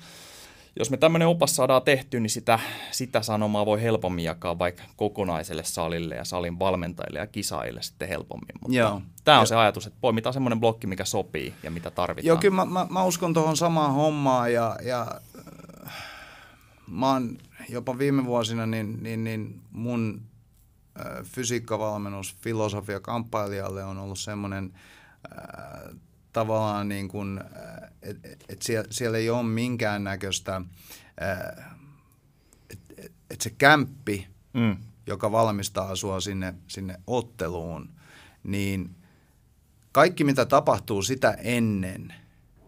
[0.79, 2.59] jos me tämmöinen opas saadaan tehty, niin sitä,
[2.91, 8.55] sitä sanomaa voi helpommin jakaa vaikka kokonaiselle salille ja salin valmentajille ja kisaille sitten helpommin.
[8.61, 9.01] Mutta Joo.
[9.23, 9.45] Tämä on ja.
[9.45, 12.27] se ajatus, että poimitaan semmoinen blokki, mikä sopii ja mitä tarvitaan.
[12.27, 15.07] Joo, kyllä mä, mä, mä uskon tuohon samaan hommaan ja, ja
[15.87, 15.93] äh,
[16.87, 17.37] mä oon
[17.69, 20.21] jopa viime vuosina, niin, niin, niin mun
[21.23, 24.73] fysiikkavalmennus filosofia kamppailijalle on ollut semmoinen
[25.31, 25.95] äh,
[26.33, 27.41] tavallaan niin kuin,
[28.01, 30.61] että et, et siellä, siellä ei ole minkäännäköistä,
[31.21, 31.75] äh,
[32.69, 34.77] että et, et se kämppi, mm.
[35.07, 37.89] joka valmistaa sua sinne, sinne otteluun,
[38.43, 38.95] niin
[39.91, 42.13] kaikki mitä tapahtuu sitä ennen,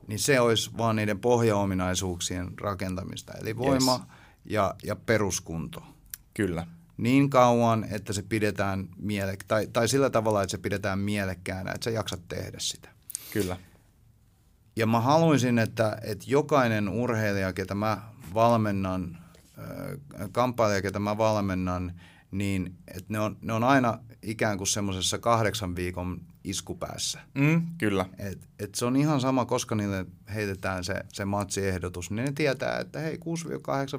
[0.07, 4.07] niin se olisi vaan niiden pohjaominaisuuksien rakentamista, eli voima yes.
[4.45, 5.83] ja, ja peruskunto.
[6.33, 6.67] Kyllä
[6.99, 11.83] niin kauan, että se pidetään miele- tai, tai sillä tavalla, että se pidetään mielekkäänä, että
[11.83, 12.89] sä jaksat tehdä sitä.
[13.33, 13.57] Kyllä.
[14.75, 18.01] Ja mä haluaisin, että, että jokainen urheilija, ketä mä
[18.33, 19.17] valmennan,
[20.31, 21.93] kamppailija, ketä mä valmennan,
[22.31, 27.19] niin että ne on, ne on aina ikään kuin semmoisessa kahdeksan viikon iskupäässä.
[27.33, 28.05] Mm, kyllä.
[28.17, 32.79] Et, et se on ihan sama, koska niille heitetään se, se matsiehdotus, niin ne tietää,
[32.79, 33.17] että hei,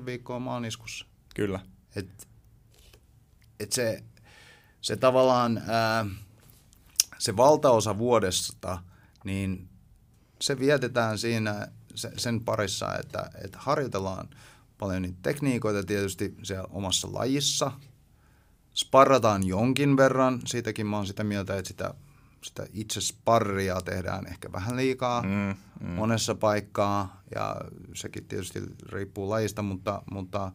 [0.01, 1.07] 6-8 viikkoa mä oon iskussa.
[1.35, 1.61] Kyllä.
[1.97, 2.30] Et,
[3.61, 4.05] että se,
[4.81, 6.07] se tavallaan ää,
[7.19, 8.79] se valtaosa vuodesta,
[9.25, 9.69] niin
[10.41, 14.29] se vietetään siinä se, sen parissa, että, että harjoitellaan
[14.79, 17.73] paljon niitä tekniikoita tietysti siellä omassa lajissa,
[18.75, 21.95] sparrataan jonkin verran, siitäkin mä oon sitä mieltä, että sitä
[22.43, 25.89] sitä itse sparria tehdään ehkä vähän liikaa mm, mm.
[25.89, 27.23] monessa paikkaa.
[27.35, 27.57] Ja
[27.95, 28.61] sekin tietysti
[28.93, 30.53] riippuu lajista, mutta, mutta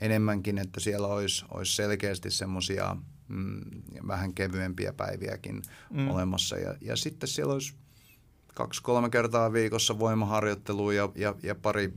[0.00, 2.96] enemmänkin, että siellä olisi, olisi selkeästi semmoisia
[3.28, 3.60] mm,
[4.06, 6.10] vähän kevyempiä päiviäkin mm.
[6.10, 7.74] olemassa ja, ja sitten siellä olisi
[8.54, 11.92] kaksi-kolme kertaa viikossa voimaharjoittelua ja, ja, ja pari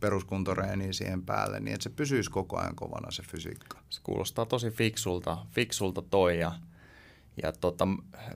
[0.00, 3.78] peruskuntoreeniä siihen päälle, niin että se pysyisi koko ajan kovana se fysiikka.
[3.90, 6.52] Se kuulostaa tosi fiksulta, fiksulta toi ja,
[7.42, 7.88] ja tota,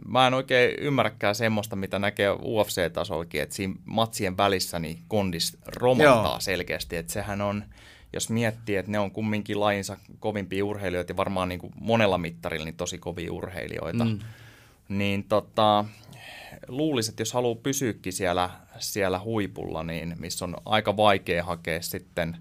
[0.07, 6.33] mä en oikein ymmärräkään semmoista, mitä näkee UFC-tasollakin, että siinä matsien välissä niin kondis romahtaa
[6.33, 6.41] Joo.
[6.41, 7.65] selkeästi, että sehän on,
[8.13, 12.65] jos miettii, että ne on kumminkin lajinsa kovimpia urheilijoita ja varmaan niin kuin monella mittarilla
[12.65, 14.19] niin tosi kovia urheilijoita, mm.
[14.89, 15.85] niin tota,
[16.69, 22.37] luulisin, että jos haluaa pysyäkin siellä, siellä huipulla, niin missä on aika vaikea hakea sitten,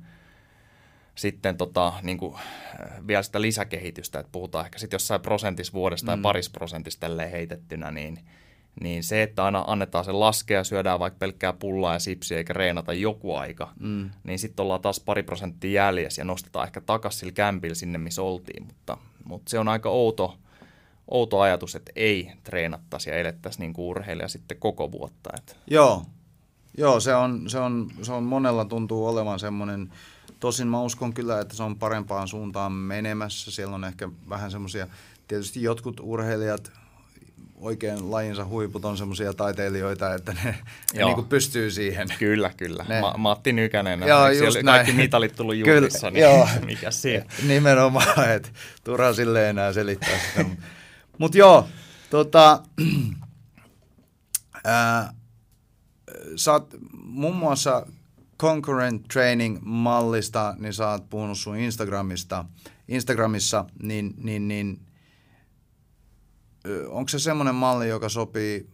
[1.15, 6.05] sitten tota, niin kuin, äh, vielä sitä lisäkehitystä, että puhutaan ehkä sitten jossain prosentissa vuodesta
[6.05, 6.07] mm.
[6.07, 8.19] tai paris prosentissa tälleen heitettynä, niin,
[8.79, 12.93] niin se, että aina annetaan sen laskea, syödään vaikka pelkkää pullaa ja sipsiä eikä reenata
[12.93, 14.09] joku aika, mm.
[14.23, 18.21] niin sitten ollaan taas pari prosenttia jäljessä ja nostetaan ehkä takaisin sillä kämpillä sinne, missä
[18.21, 20.35] oltiin, mutta, mutta se on aika outo,
[21.11, 25.29] outo ajatus, että ei treenattaisi ja elettäisi niin kuin urheilija sitten koko vuotta.
[25.37, 25.55] Että.
[25.67, 26.05] Joo,
[26.77, 29.93] Joo se, on, se, on, se on monella tuntuu olevan semmoinen,
[30.39, 33.51] tosin mä uskon kyllä, että se on parempaan suuntaan menemässä.
[33.51, 34.87] Siellä on ehkä vähän semmoisia,
[35.27, 36.71] tietysti jotkut urheilijat,
[37.59, 40.55] oikein lajinsa huiput on semmoisia taiteilijoita, että ne,
[40.93, 42.07] ne niin pystyy siihen.
[42.19, 42.85] Kyllä, kyllä.
[42.89, 43.01] Ne.
[43.01, 44.65] Ma- Matti Nykänen, joo, just näin.
[44.65, 46.47] kaikki mitalit tullut juurissa, niin joo.
[46.65, 47.25] mikä siinä?
[47.47, 48.49] Nimenomaan, että
[48.83, 50.49] turha sille enää selittää sitä.
[51.17, 51.67] Mutta joo,
[52.09, 52.63] tota,
[54.65, 55.13] ää,
[56.35, 57.85] sä oot muun muassa
[58.39, 62.45] Concurrent Training-mallista, niin sä oot puhunut sun Instagramista,
[62.87, 64.79] Instagramissa, niin, niin, niin
[66.89, 68.69] onko se semmoinen malli, joka sopii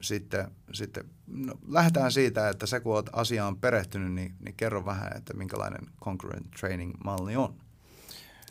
[0.00, 5.16] sitten, sitten no, lähdetään siitä, että sä kun oot asiaan perehtynyt, niin, niin kerro vähän,
[5.16, 7.54] että minkälainen Concurrent Training-malli on.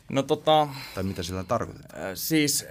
[0.08, 0.68] No tota...
[0.94, 2.16] Tai mitä sillä tarkoitetaan?
[2.16, 2.66] Siis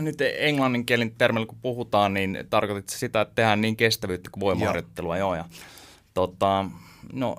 [0.00, 5.16] nyt englanninkielin termillä kun puhutaan, niin tarkoitit sitä, että tehdään niin kestävyyttä kuin voimaharjoittelua.
[5.16, 5.34] Joo.
[5.34, 5.44] Joo, ja,
[6.14, 6.64] tota,
[7.12, 7.36] no,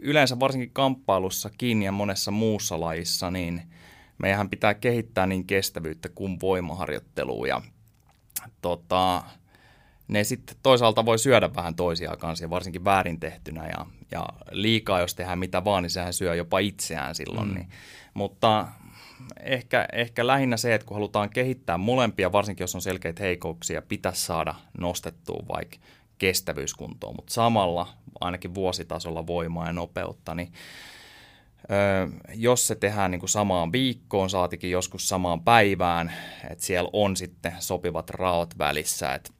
[0.00, 3.62] yleensä varsinkin kamppailussa kiinni ja monessa muussa lajissa, niin
[4.18, 7.46] meidän pitää kehittää niin kestävyyttä kuin voimaharjoittelua.
[7.46, 7.62] Ja,
[8.62, 9.22] tota,
[10.08, 13.66] ne sitten toisaalta voi syödä vähän toisiaan kanssa, varsinkin väärin tehtynä.
[13.66, 17.48] Ja, ja liikaa, jos tehdään mitä vaan, niin sehän syö jopa itseään silloin.
[17.48, 17.54] Mm.
[17.54, 17.68] Niin.
[18.14, 18.68] Mutta
[19.40, 24.24] ehkä, ehkä lähinnä se, että kun halutaan kehittää molempia, varsinkin jos on selkeitä heikouksia, pitäisi
[24.24, 25.76] saada nostettua vaikka
[26.18, 27.88] kestävyyskuntoon, mutta samalla
[28.20, 30.52] ainakin vuositasolla voimaa ja nopeutta, niin
[32.34, 36.12] jos se tehdään niin kuin samaan viikkoon, saatikin joskus samaan päivään,
[36.50, 39.14] että siellä on sitten sopivat raot välissä.
[39.14, 39.32] Et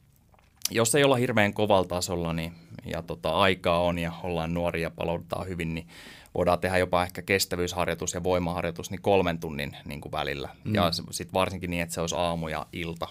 [0.70, 2.52] jos ei olla hirveän kovalla tasolla niin,
[2.84, 5.86] ja tota, aikaa on ja ollaan nuoria ja palaudutaan hyvin, niin
[6.34, 10.48] voidaan tehdä jopa ehkä kestävyysharjoitus ja voimaharjoitus niin kolmen tunnin niin kuin välillä.
[10.64, 10.74] Mm.
[10.74, 13.08] Ja sitten varsinkin niin, että se olisi aamu ja ilta.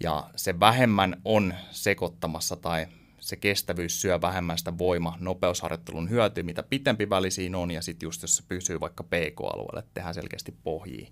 [0.00, 2.86] Ja se vähemmän on sekoittamassa tai
[3.26, 8.06] se kestävyys syö vähemmän sitä voima nopeusharjoittelun hyötyä, mitä pitempi väli siinä on, ja sitten
[8.06, 11.08] just jos se pysyy vaikka PK-alueelle, tehdään selkeästi pohjia.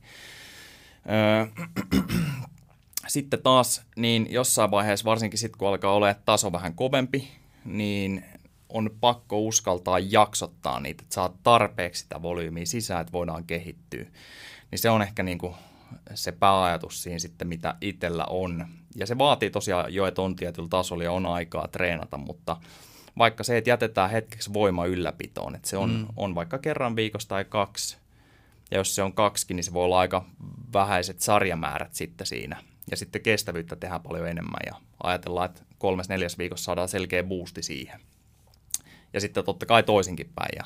[1.10, 1.46] Öö,
[3.08, 7.28] sitten taas, niin jossain vaiheessa, varsinkin sitten kun alkaa olla taso vähän kovempi,
[7.64, 8.24] niin
[8.68, 14.06] on pakko uskaltaa jaksottaa niitä, että saat tarpeeksi sitä volyymiä sisään, että voidaan kehittyä.
[14.70, 15.54] Niin se on ehkä niin kuin
[16.14, 18.66] se pääajatus siinä sitten, mitä itsellä on.
[18.94, 22.56] Ja se vaatii tosiaan jo, että on tietyllä tasolla ja on aikaa treenata, mutta
[23.18, 26.06] vaikka se, että jätetään hetkeksi voima ylläpitoon, että se on, mm.
[26.16, 27.96] on vaikka kerran viikossa tai kaksi,
[28.70, 30.24] ja jos se on kaksi, niin se voi olla aika
[30.72, 32.56] vähäiset sarjamäärät sitten siinä.
[32.90, 34.72] Ja sitten kestävyyttä tehdään paljon enemmän ja
[35.02, 38.00] ajatellaan, että kolmes neljäs viikossa saadaan selkeä boosti siihen
[39.14, 40.56] ja sitten totta kai toisinkin päin.
[40.56, 40.64] Ja,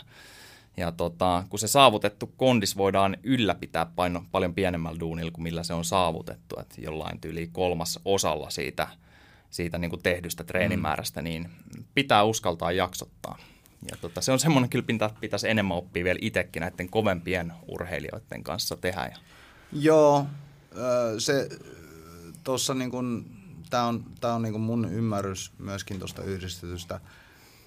[0.79, 5.75] ja tota, kun se saavutettu kondis voidaan ylläpitää paino, paljon pienemmällä duunilla kuin millä se
[5.75, 8.89] on saavutettu, että jollain tyyli kolmas osalla siitä,
[9.51, 11.51] siitä niin kuin tehdystä treenimäärästä, niin
[11.95, 13.39] pitää uskaltaa jaksottaa.
[13.91, 18.43] Ja tota, se on semmoinen kyllä, mitä pitäisi enemmän oppia vielä itsekin näiden kovempien urheilijoiden
[18.43, 19.07] kanssa tehdä.
[19.07, 19.17] Ja.
[19.73, 20.27] Joo,
[21.19, 21.49] se
[22.45, 23.37] tuossa niin kuin,
[23.71, 27.01] tämä on, tää on niin kuin mun ymmärrys myöskin tuosta yhdistetystä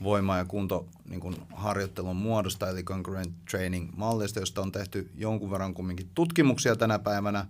[0.04, 5.74] voima- ja kunto niin kuin harjoittelun muodosta, eli concurrent training-mallista, josta on tehty jonkun verran
[5.74, 7.48] kumminkin tutkimuksia tänä päivänä.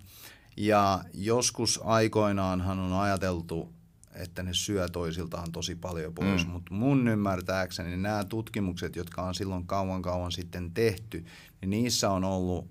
[0.56, 3.72] Ja joskus aikoinaanhan on ajateltu,
[4.14, 6.52] että ne syö toisiltaan tosi paljon pois, mm.
[6.52, 11.24] mutta mun ymmärtääkseni nämä tutkimukset, jotka on silloin kauan kauan sitten tehty,
[11.60, 12.68] niin niissä on ollut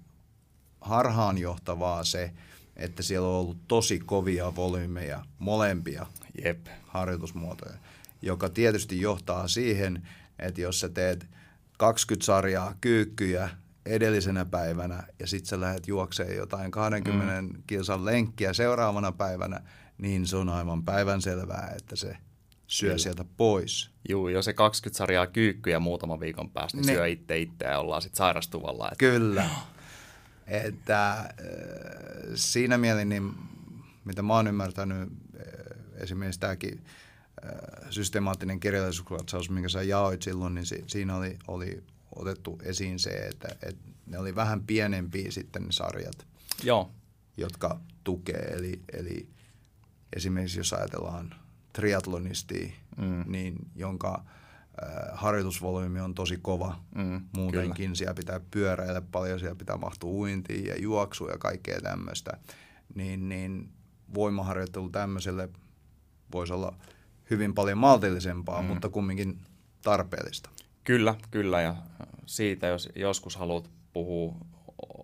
[0.82, 2.34] harhaanjohtavaa se,
[2.76, 6.06] että siellä on ollut tosi kovia volyymeja, molempia
[6.46, 6.68] Jep.
[6.88, 7.78] harjoitusmuotoja,
[8.22, 10.08] joka tietysti johtaa siihen,
[10.40, 11.28] että jos sä teet
[11.78, 13.50] 20 sarjaa kyykkyjä
[13.86, 17.64] edellisenä päivänä ja sitten sä lähdet juokseen jotain 20 mm.
[17.68, 19.62] kilsan lenkkiä seuraavana päivänä,
[19.98, 22.18] niin se on aivan päivänselvää, että se
[22.68, 22.98] syö Kyllä.
[22.98, 23.92] sieltä pois.
[24.10, 26.94] Juu, jos se 20 sarjaa kyykkyjä muutaman viikon päästä, niin ne.
[26.94, 28.86] syö itse itseä ja ollaan sitten sairastuvalla.
[28.86, 28.98] Että...
[28.98, 29.50] Kyllä.
[30.48, 31.26] että äh,
[32.36, 33.34] siinä mielin, niin,
[34.06, 37.11] mitä mä oon ymmärtänyt, äh, esimerkiksi tämäkin äh,
[37.90, 41.84] systemaattinen kirjallisuuskatsaus, minkä sä jaoit silloin, niin si, siinä oli, oli
[42.16, 46.28] otettu esiin se, että, että ne oli vähän pienempiä sitten ne sarjat,
[46.64, 46.92] Joo.
[47.38, 48.54] jotka tukee.
[48.54, 49.30] Eli, eli
[50.16, 51.36] esimerkiksi jos ajatellaan
[51.74, 53.24] triatlonistia, mm.
[53.28, 54.26] niin jonka
[54.84, 57.86] äh, harjoitusvolyymi on tosi kova mm, muutenkin.
[57.86, 57.96] Kyllä.
[57.96, 62.38] Siellä pitää pyöräillä paljon, siellä pitää mahtua uintiin ja juoksua ja kaikkea tämmöistä.
[62.96, 63.72] Niin, niin
[64.14, 65.50] voimaharjoittelu tämmöiselle
[66.32, 66.76] voisi olla
[67.32, 68.68] hyvin paljon maltillisempaa, mm.
[68.68, 69.38] mutta kumminkin
[69.84, 70.50] tarpeellista.
[70.84, 71.62] Kyllä, kyllä.
[71.62, 71.76] Ja
[72.26, 74.36] siitä, jos joskus haluat puhua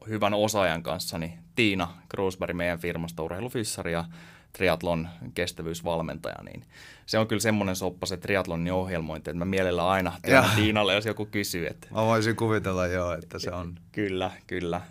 [0.09, 4.05] hyvän osaajan kanssa, niin Tiina Krusberg meidän firmasta urheilufissari ja
[4.53, 6.63] triatlon kestävyysvalmentaja, niin
[7.05, 10.13] se on kyllä semmoinen soppa se triatlonin ohjelmointi, että mä mielellä aina
[10.55, 11.67] Tiinalle, jos joku kysyy.
[11.67, 11.87] Että...
[11.91, 13.75] Mä voisin kuvitella joo, että se on.
[13.91, 14.81] Kyllä, kyllä.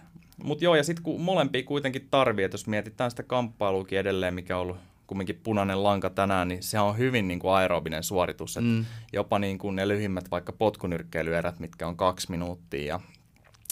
[0.43, 4.57] Mutta joo, ja sitten kun molempia kuitenkin tarvii, että jos mietitään sitä kamppailuakin edelleen, mikä
[4.57, 4.77] on ollut
[5.07, 8.59] kumminkin punainen lanka tänään, niin se on hyvin niin kuin aerobinen suoritus.
[8.61, 8.85] Mm.
[9.13, 13.01] Jopa niin kuin ne lyhimmät vaikka potkunyrkkeilyerät, mitkä on kaksi minuuttia ja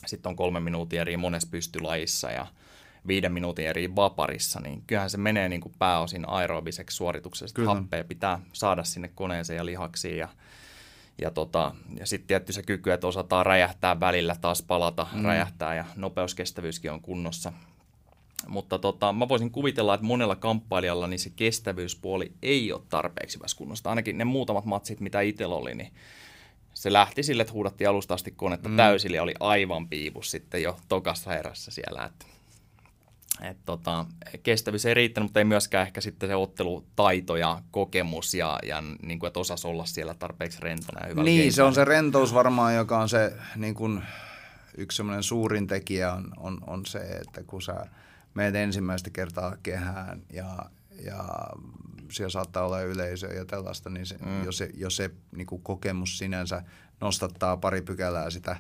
[0.06, 2.46] sitten on kolme minuuttia eri monessa pystylajissa ja
[3.06, 7.64] viiden minuutin eri vaparissa, niin kyllähän se menee niin kuin pääosin aerobiseksi suoritukseksi.
[7.64, 10.28] Happea pitää saada sinne koneeseen ja lihaksiin ja
[11.18, 15.24] ja, tota, ja sitten tietty se kyky, että osataan räjähtää välillä, taas palata, mm.
[15.24, 17.52] räjähtää ja nopeuskestävyyskin on kunnossa.
[18.48, 23.56] Mutta tota, mä voisin kuvitella, että monella kamppailijalla niin se kestävyyspuoli ei ole tarpeeksi hyvässä
[23.56, 23.90] kunnossa.
[23.90, 25.92] Ainakin ne muutamat matsit, mitä itsellä oli, niin
[26.74, 28.76] se lähti sille, että huudattiin alusta asti konetta mm.
[28.76, 32.04] täysille ja oli aivan piipus sitten jo tokassa erässä siellä.
[32.04, 32.26] Että,
[33.42, 34.06] et tota,
[34.42, 39.18] kestävyys ei riittänyt, mutta ei myöskään ehkä sitten se ottelutaito ja kokemus ja, ja niin
[39.18, 42.74] kuin, että osasi olla siellä tarpeeksi rentona ja hyvällä Niin, se on se rentous varmaan,
[42.74, 44.02] joka on se niin kuin,
[44.76, 47.86] yksi semmoinen suurin tekijä on, on, on se, että kun sä
[48.34, 50.70] meet ensimmäistä kertaa kehään ja,
[51.04, 51.24] ja
[52.10, 54.44] siellä saattaa olla yleisö ja tällaista, niin se, mm.
[54.44, 56.62] jos se, jos se niin kuin kokemus sinänsä
[57.00, 58.56] nostattaa pari pykälää sitä,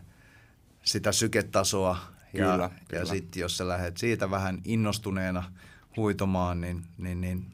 [0.84, 1.98] sitä syketasoa
[2.32, 5.52] ja, kyllä, ja sitten jos sä lähdet siitä vähän innostuneena
[5.96, 7.52] huitomaan, niin, niin, niin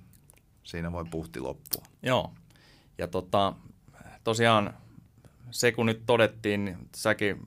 [0.65, 1.85] siinä voi puhti loppua.
[2.03, 2.33] Joo,
[2.99, 3.53] ja tota,
[4.25, 4.75] tosiaan
[5.51, 7.43] se kun nyt todettiin, niin säkin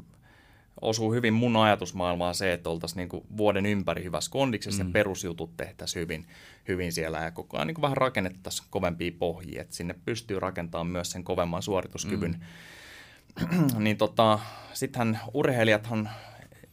[0.84, 4.90] osuu hyvin mun ajatusmaailmaan se, että oltaisiin niin vuoden ympäri hyvässä kondiksessa mm.
[4.90, 6.28] ja perusjutut tehtäisiin hyvin,
[6.68, 11.12] hyvin siellä ja koko ajan niin vähän rakennettaisiin kovempia pohjia, että sinne pystyy rakentamaan myös
[11.12, 12.32] sen kovemman suorituskyvyn.
[12.32, 13.84] Mm.
[13.84, 14.40] niin tota,
[14.74, 16.10] sittenhän urheilijathan,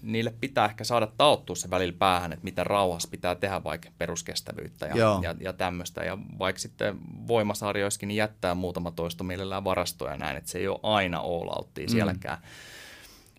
[0.02, 4.86] niille pitää ehkä saada tauttua se välillä päähän, että miten rauhassa pitää tehdä vaikka peruskestävyyttä
[4.86, 6.04] ja, ja, ja tämmöistä.
[6.04, 6.98] Ja vaikka sitten
[7.28, 11.86] voimasarjoissakin niin jättää muutama toisto mielellään varastoja näin, että se ei ole aina all outtia
[11.86, 11.90] mm.
[11.90, 12.38] sielläkään.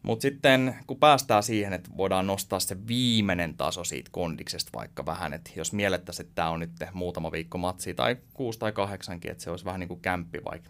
[0.04, 5.34] Mutta sitten kun päästään siihen, että voidaan nostaa se viimeinen taso siitä kondiksesta vaikka vähän,
[5.34, 9.44] että jos miellettäisiin, että tämä on nyt muutama viikko matsi tai kuusi tai kahdeksankin, että
[9.44, 10.70] se olisi vähän niin kuin kämppi, vaikka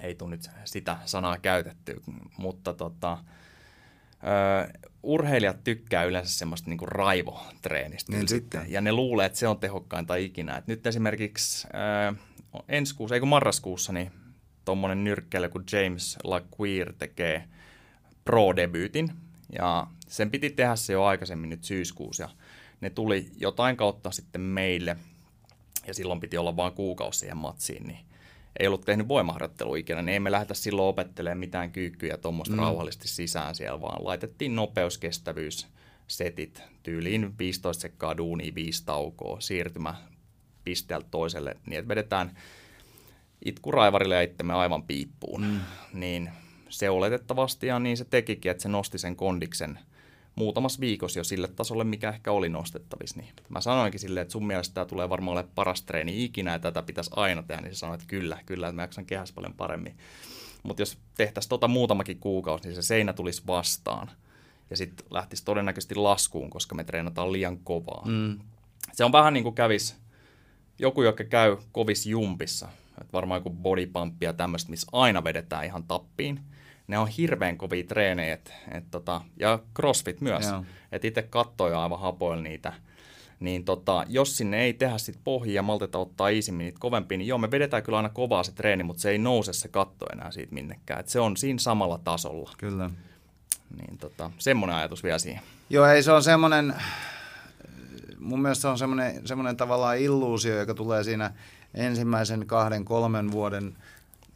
[0.00, 2.02] ei tule nyt sitä sanaa käytetty,
[2.36, 3.18] mutta tota,
[4.72, 8.12] ö, urheilijat tykkää yleensä semmoista niinku raivotreenistä.
[8.12, 8.64] Niin sitten.
[8.68, 10.56] Ja ne luulee, että se on tehokkainta ikinä.
[10.56, 11.68] Et nyt esimerkiksi
[12.10, 12.14] ö,
[12.68, 14.10] ensi kuussa, ei kun marraskuussa, niin
[14.64, 17.44] tuommoinen nyrkkeilijä kuin James LaQueer tekee–
[18.24, 19.12] pro-debyytin
[19.58, 22.28] ja sen piti tehdä se jo aikaisemmin nyt syyskuussa ja
[22.80, 24.96] ne tuli jotain kautta sitten meille
[25.86, 27.98] ja silloin piti olla vain kuukausi siihen matsiin, niin
[28.58, 32.60] ei ollut tehnyt voimaharjoittelua ikinä, niin ei me lähdetä silloin opettelemaan mitään kyykkyjä tuommoista mm.
[32.60, 35.66] rauhallisesti sisään siellä, vaan laitettiin nopeuskestävyys,
[36.06, 39.94] setit tyyliin 15 sekkaa duunia, 5 taukoa, siirtymä
[40.64, 42.36] pisteeltä toiselle, niin että vedetään
[43.44, 45.42] itkuraivarille ja itsemme aivan piippuun.
[45.42, 45.60] Mm.
[45.92, 46.30] Niin
[46.70, 49.78] se oletettavasti ja niin se tekikin, että se nosti sen kondiksen
[50.34, 53.20] muutamassa viikossa jo sille tasolle, mikä ehkä oli nostettavissa.
[53.20, 56.58] Niin mä sanoinkin silleen, että sun mielestä tämä tulee varmaan olemaan paras treeni ikinä ja
[56.58, 59.54] tätä pitäisi aina tehdä, niin se sanoi, että kyllä, kyllä, että mä jaksan kehässä paljon
[59.54, 59.96] paremmin.
[60.62, 64.10] Mutta jos tehtäisiin tota muutamakin kuukausi, niin se seinä tulisi vastaan
[64.70, 68.04] ja sitten lähtisi todennäköisesti laskuun, koska me treenataan liian kovaa.
[68.06, 68.38] Mm.
[68.92, 69.96] Se on vähän niin kuin kävis
[70.78, 72.68] joku, joka käy kovis jumpissa,
[73.00, 76.40] että varmaan joku bodypump ja tämmöistä, missä aina vedetään ihan tappiin–
[76.90, 80.46] ne on hirveän kovia treenejä, et, et tota, ja crossfit myös.
[80.92, 82.72] Että itse katsoin aivan hapoilla niitä,
[83.40, 87.28] niin tota, jos sinne ei tehdä sit pohjia ja malteta ottaa iisimmin niitä kovempia, niin
[87.28, 90.30] joo, me vedetään kyllä aina kovaa se treeni, mutta se ei nouse se katto enää
[90.30, 91.00] siitä minnekään.
[91.00, 92.50] Et se on siinä samalla tasolla.
[92.58, 92.90] Kyllä.
[93.80, 95.42] Niin tota, semmoinen ajatus vielä siihen.
[95.70, 96.74] Joo, ei se on semmoinen,
[98.18, 101.32] mun mielestä se on semmoinen, semmoinen tavallaan illuusio, joka tulee siinä
[101.74, 103.76] ensimmäisen kahden, kolmen vuoden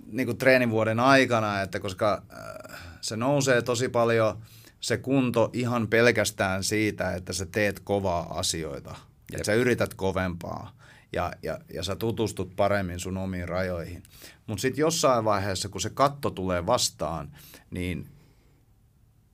[0.07, 4.43] niin kuin treenivuoden aikana, että koska äh, se nousee tosi paljon
[4.81, 8.95] se kunto ihan pelkästään siitä, että sä teet kovaa asioita.
[9.33, 10.77] Että sä yrität kovempaa
[11.13, 14.03] ja, ja, ja sä tutustut paremmin sun omiin rajoihin.
[14.47, 17.31] Mutta sitten jossain vaiheessa, kun se katto tulee vastaan,
[17.71, 18.07] niin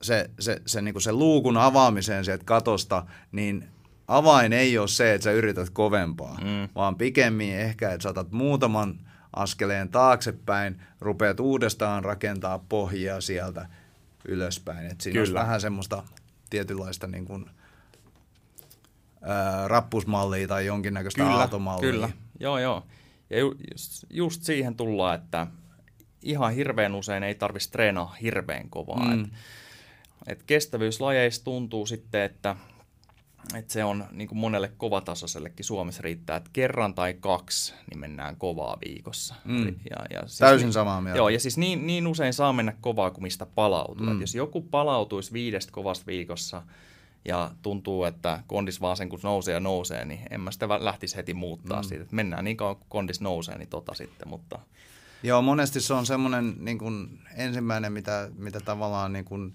[0.01, 3.67] se, se, se, niin kuin se luukun avaamiseen sieltä katosta, niin
[4.07, 6.69] avain ei ole se, että sä yrität kovempaa, mm.
[6.75, 13.69] vaan pikemmin ehkä, että saatat muutaman askeleen taaksepäin, rupeat uudestaan rakentaa pohjia sieltä
[14.27, 14.87] ylöspäin.
[14.91, 15.39] Et siinä Kyllä.
[15.39, 16.03] vähän semmoista
[16.49, 17.45] tietynlaista niin kuin,
[19.21, 21.91] ää, rappusmallia tai jonkinnäköistä kyllä, aaltomallia.
[21.91, 22.09] Kyllä,
[22.39, 22.85] joo joo.
[23.29, 23.55] Ja ju,
[24.09, 25.47] just siihen tullaan, että
[26.21, 29.15] ihan hirveän usein ei tarvitsisi treenaa hirveän kovaa.
[29.15, 29.23] Mm.
[29.23, 29.29] Et,
[30.27, 32.55] et kestävyyslajeissa tuntuu sitten, että
[33.55, 38.35] että se on niin kuin monelle kovatasoisellekin Suomessa riittää, että kerran tai kaksi niin mennään
[38.35, 39.35] kovaa viikossa.
[39.45, 39.67] Mm.
[39.67, 41.17] Ja, ja siis Täysin niin, samaa mieltä.
[41.17, 44.05] Joo, ja siis niin, niin usein saa mennä kovaa kuin mistä palautuu.
[44.05, 44.21] Mm.
[44.21, 46.63] jos joku palautuisi viidestä kovasta viikossa
[47.25, 51.15] ja tuntuu, että kondis vaan sen kun nousee ja nousee, niin en mä sitä lähtisi
[51.15, 51.87] heti muuttaa mm.
[51.87, 52.03] siitä.
[52.03, 54.59] Että mennään niin kauan kun kondis nousee, niin tota sitten, mutta...
[55.23, 59.53] Joo, monesti se on semmoinen niin kuin ensimmäinen, mitä, mitä tavallaan niin kuin,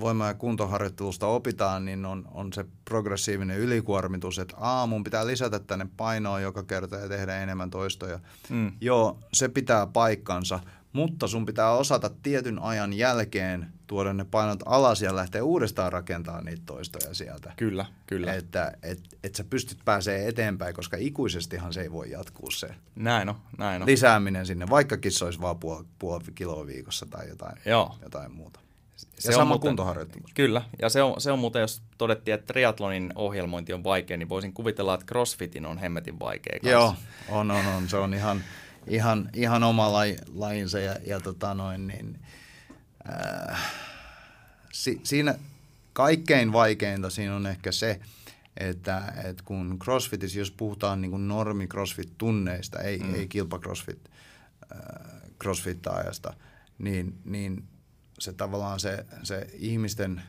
[0.00, 5.86] voima- ja kuntoharjoittelusta opitaan, niin on, on se progressiivinen ylikuormitus, että aamun pitää lisätä tänne
[5.96, 8.20] painoa joka kerta ja tehdä enemmän toistoja.
[8.48, 8.72] Mm.
[8.80, 10.60] Joo, se pitää paikkansa,
[10.92, 16.44] mutta sun pitää osata tietyn ajan jälkeen tuoda ne painot alas ja lähteä uudestaan rakentamaan
[16.44, 17.52] niitä toistoja sieltä.
[17.56, 18.34] Kyllä, kyllä.
[18.34, 23.28] Että et, et sä pystyt pääsee eteenpäin, koska ikuisestihan se ei voi jatkuu se näin
[23.28, 23.86] on, näin on.
[23.88, 27.96] lisääminen sinne, vaikkakin se olisi vaan puoli, puoli kiloa viikossa tai jotain, Joo.
[28.02, 28.60] jotain muuta.
[29.18, 30.24] Se ja sama muuten, kuntoharjoittelu.
[30.34, 34.28] Kyllä, ja se on, se on muuten, jos todettiin, että triatlonin ohjelmointi on vaikea, niin
[34.28, 36.70] voisin kuvitella, että crossfitin on hemmetin vaikea kanssa.
[36.70, 36.94] Joo,
[37.28, 37.88] on, on, on.
[37.88, 38.44] Se on ihan,
[38.86, 42.20] ihan, ihan oma laji, lajinsa ja, ja tota noin, niin,
[43.10, 43.72] äh,
[44.72, 45.34] si, siinä
[45.92, 48.00] kaikkein vaikeinta siinä on ehkä se,
[48.56, 53.14] että, että kun crossfitissä, jos puhutaan niin kuin normi crossfit-tunneista, ei, mm.
[53.14, 54.10] ei kilpa crossfit,
[54.72, 56.34] äh, crossfit-ajasta,
[56.78, 57.64] niin, niin
[58.22, 60.22] se tavallaan se, se ihmisten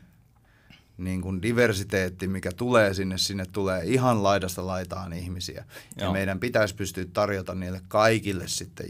[0.97, 5.65] niin kuin diversiteetti, mikä tulee sinne, sinne tulee ihan laidasta laitaan ihmisiä.
[5.97, 6.07] Joo.
[6.07, 8.87] Ja meidän pitäisi pystyä tarjota niille kaikille sitten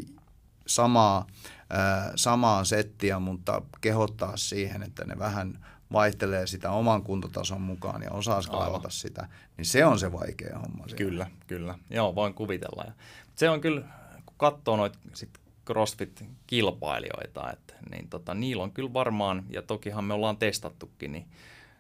[0.68, 1.28] samaa,
[1.70, 8.12] ää, samaa settiä, mutta kehottaa siihen, että ne vähän vaihtelee sitä oman kuntotason mukaan ja
[8.12, 9.28] osaa kaivata sitä,
[9.58, 10.88] niin se on se vaikea homma.
[10.88, 10.98] Siellä.
[10.98, 11.80] Kyllä, kyllä.
[11.90, 12.84] Joo, voin kuvitella.
[12.86, 12.94] Ja
[13.36, 13.82] se on kyllä,
[14.26, 20.14] kun katsoo noita sit CrossFit-kilpailijoita, että, niin tota, niillä on kyllä varmaan, ja tokihan me
[20.14, 21.26] ollaan testattukin, niin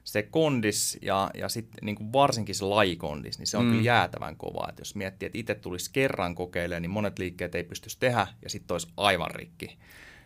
[0.03, 3.71] se kondis ja, ja sitten niin varsinkin se lajikondis, niin se on mm.
[3.71, 4.67] kyllä jäätävän kova.
[4.69, 8.49] Et jos miettii, että itse tulisi kerran kokeilemaan, niin monet liikkeet ei pystyisi tehdä ja
[8.49, 9.77] sitten olisi aivan rikki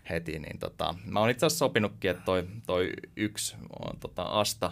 [0.09, 0.39] heti.
[0.39, 4.71] Niin tota, mä oon itse asiassa sopinutkin, että toi, toi yksi on tota Asta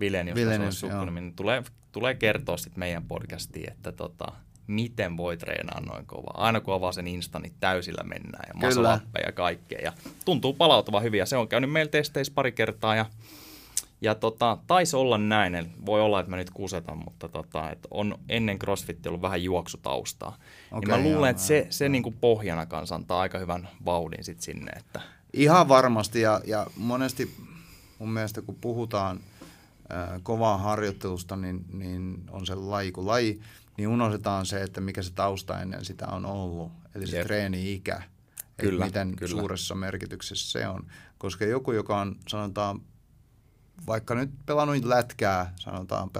[0.00, 0.82] Vilenius, Vilenius
[1.14, 1.62] niin tulee,
[1.92, 4.32] tulee kertoa sitten meidän podcastiin, että tota,
[4.68, 6.44] miten voi treenaa noin kovaa.
[6.46, 9.80] Aina kun avaa sen Insta, niin täysillä mennään ja masolappeja ja kaikkea.
[9.82, 9.92] Ja
[10.24, 13.06] tuntuu palautuva hyvin ja se on käynyt meillä testeissä pari kertaa ja
[14.00, 17.88] ja tota, taisi olla näin, eli voi olla, että mä nyt kusetan, mutta tota, että
[17.90, 20.36] on ennen CrossFit ollut vähän juoksutaustaa.
[20.72, 23.68] Okay, niin mä luulen, joo, että se, se niin kuin pohjana kanssa antaa aika hyvän
[23.84, 24.72] vauhdin sit sinne.
[24.76, 25.00] Että...
[25.32, 27.36] Ihan varmasti ja, ja monesti
[27.98, 29.20] mun mielestä kun puhutaan
[30.22, 33.40] kovaa harjoittelusta, niin, niin on se laji kuin laji
[33.78, 37.26] niin unohdetaan se, että mikä se tausta ennen sitä on ollut, eli se Jep.
[37.26, 38.02] treeni-ikä,
[38.56, 39.30] kyllä, miten kyllä.
[39.30, 40.86] suuressa merkityksessä se on.
[41.18, 42.80] Koska joku, joka on, sanotaan,
[43.86, 46.10] vaikka nyt pelannut lätkää, sanotaan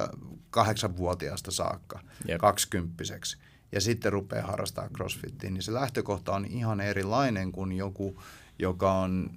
[0.50, 2.40] kahdeksanvuotiaasta saakka, Jep.
[2.40, 3.38] kaksikymppiseksi,
[3.72, 8.22] ja sitten rupeaa harrastamaan crossfittiin, niin se lähtökohta on ihan erilainen kuin joku,
[8.58, 9.30] joka on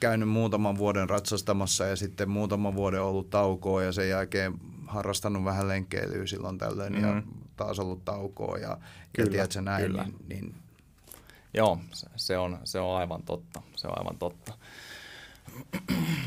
[0.00, 4.54] käynyt muutaman vuoden ratsastamassa ja sitten muutaman vuoden ollut taukoa ja sen jälkeen
[4.90, 7.16] harrastanut vähän lenkkeilyä silloin tällöin mm-hmm.
[7.16, 7.22] ja
[7.56, 8.78] taas ollut taukoa ja,
[9.12, 10.02] kyllä, ja tiedätkö näin, kyllä.
[10.02, 10.54] Niin, niin...
[11.54, 11.78] Joo,
[12.16, 14.52] se on, se on aivan totta, se on aivan totta.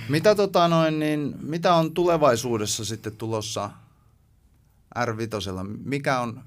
[0.10, 3.70] Mitä, tota noin, niin, mitä on tulevaisuudessa sitten tulossa
[5.06, 5.16] r
[5.86, 6.44] Mikä on,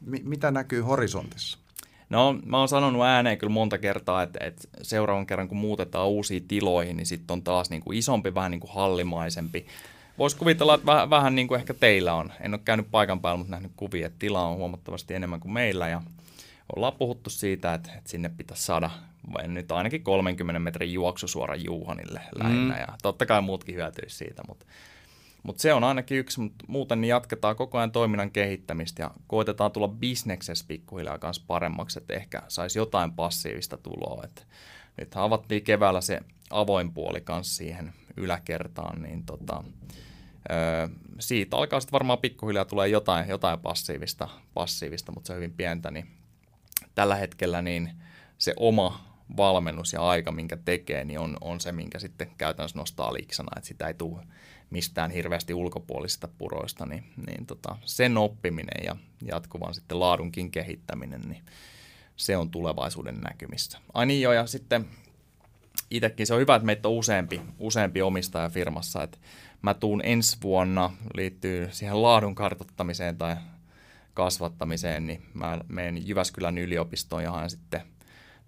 [0.00, 1.58] mi, mitä näkyy horisontissa?
[2.10, 6.48] No, mä oon sanonut ääneen kyllä monta kertaa, että, että seuraavan kerran kun muutetaan uusiin
[6.48, 9.66] tiloihin, niin sitten on taas niin kuin isompi, vähän niin kuin hallimaisempi
[10.20, 12.32] Voisi kuvitella, että vähän, vähän niin kuin ehkä teillä on.
[12.40, 15.88] En ole käynyt paikan päällä, mutta nähnyt kuvia, että tila on huomattavasti enemmän kuin meillä.
[15.88, 16.02] Ja
[16.76, 18.90] ollaan puhuttu siitä, että, että sinne pitäisi saada
[19.32, 22.74] vai nyt ainakin 30 metrin juoksu suora Juhanille lähinnä.
[22.74, 22.80] Mm.
[22.80, 24.66] Ja totta kai muutkin hyötyisi siitä, mutta
[25.42, 29.72] mutta se on ainakin yksi, mutta muuten niin jatketaan koko ajan toiminnan kehittämistä ja koitetaan
[29.72, 34.22] tulla bisneksessä pikkuhiljaa kanssa paremmaksi, että ehkä saisi jotain passiivista tuloa.
[34.24, 34.46] Et
[34.96, 39.64] nyt avattiin keväällä se avoin puoli kanssa siihen yläkertaan, niin tota,
[41.18, 45.90] siitä alkaa sitten varmaan pikkuhiljaa tulee jotain, jotain passiivista, passiivista, mutta se on hyvin pientä,
[45.90, 46.06] niin
[46.94, 47.90] tällä hetkellä niin
[48.38, 53.12] se oma valmennus ja aika, minkä tekee, niin on, on se, minkä sitten käytännössä nostaa
[53.12, 54.22] liiksana, että sitä ei tule
[54.70, 61.42] mistään hirveästi ulkopuolisista puroista, niin, niin tota, sen oppiminen ja jatkuvan sitten laadunkin kehittäminen, niin
[62.16, 63.78] se on tulevaisuuden näkymissä.
[63.94, 64.86] Ai niin joo, ja sitten
[65.90, 69.18] itsekin se on hyvä, että meitä on useampi, useampi omistaja firmassa, että
[69.62, 73.36] mä tuun ensi vuonna, liittyy siihen laadun kartottamiseen tai
[74.14, 77.80] kasvattamiseen, niin mä menen Jyväskylän yliopistoon ja haen sitten–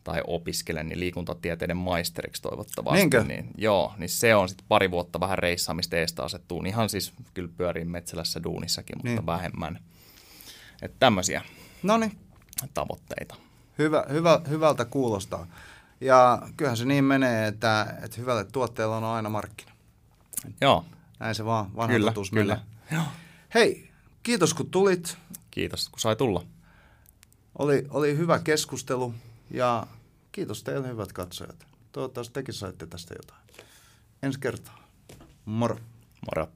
[0.05, 2.99] tai opiskelen, niin liikuntatieteiden maisteriksi toivottavasti.
[2.99, 3.25] Niinkö?
[3.25, 6.63] Niin, joo, niin se on sitten pari vuotta vähän reissaamista eestä asettuu.
[6.67, 9.27] Ihan siis kyllä pyörii metsälässä duunissakin, mutta niin.
[9.27, 9.79] vähemmän.
[10.83, 11.43] Että tämmöisiä
[12.75, 13.35] tavoitteita.
[13.79, 15.47] Hyvä, hyvä, hyvältä kuulostaa.
[16.01, 19.73] Ja kyllähän se niin menee, että, että hyvälle tuotteelle on aina markkina.
[20.61, 20.85] Joo.
[21.23, 22.61] Näin se vaan vanha kyllä, totuus kyllä.
[22.93, 23.03] Joo.
[23.55, 23.91] Hei,
[24.23, 25.17] kiitos kun tulit.
[25.51, 26.47] Kiitos, kun sai tulla.
[27.59, 29.15] Oli, oli hyvä keskustelu.
[29.51, 29.87] Ja
[30.33, 31.67] kiitos teille hyvät katsojat.
[31.93, 33.41] Toivottavasti tekin saitte tästä jotain.
[34.23, 34.89] Ensi kertaa.
[35.45, 35.79] Moro.
[36.27, 36.49] Moro.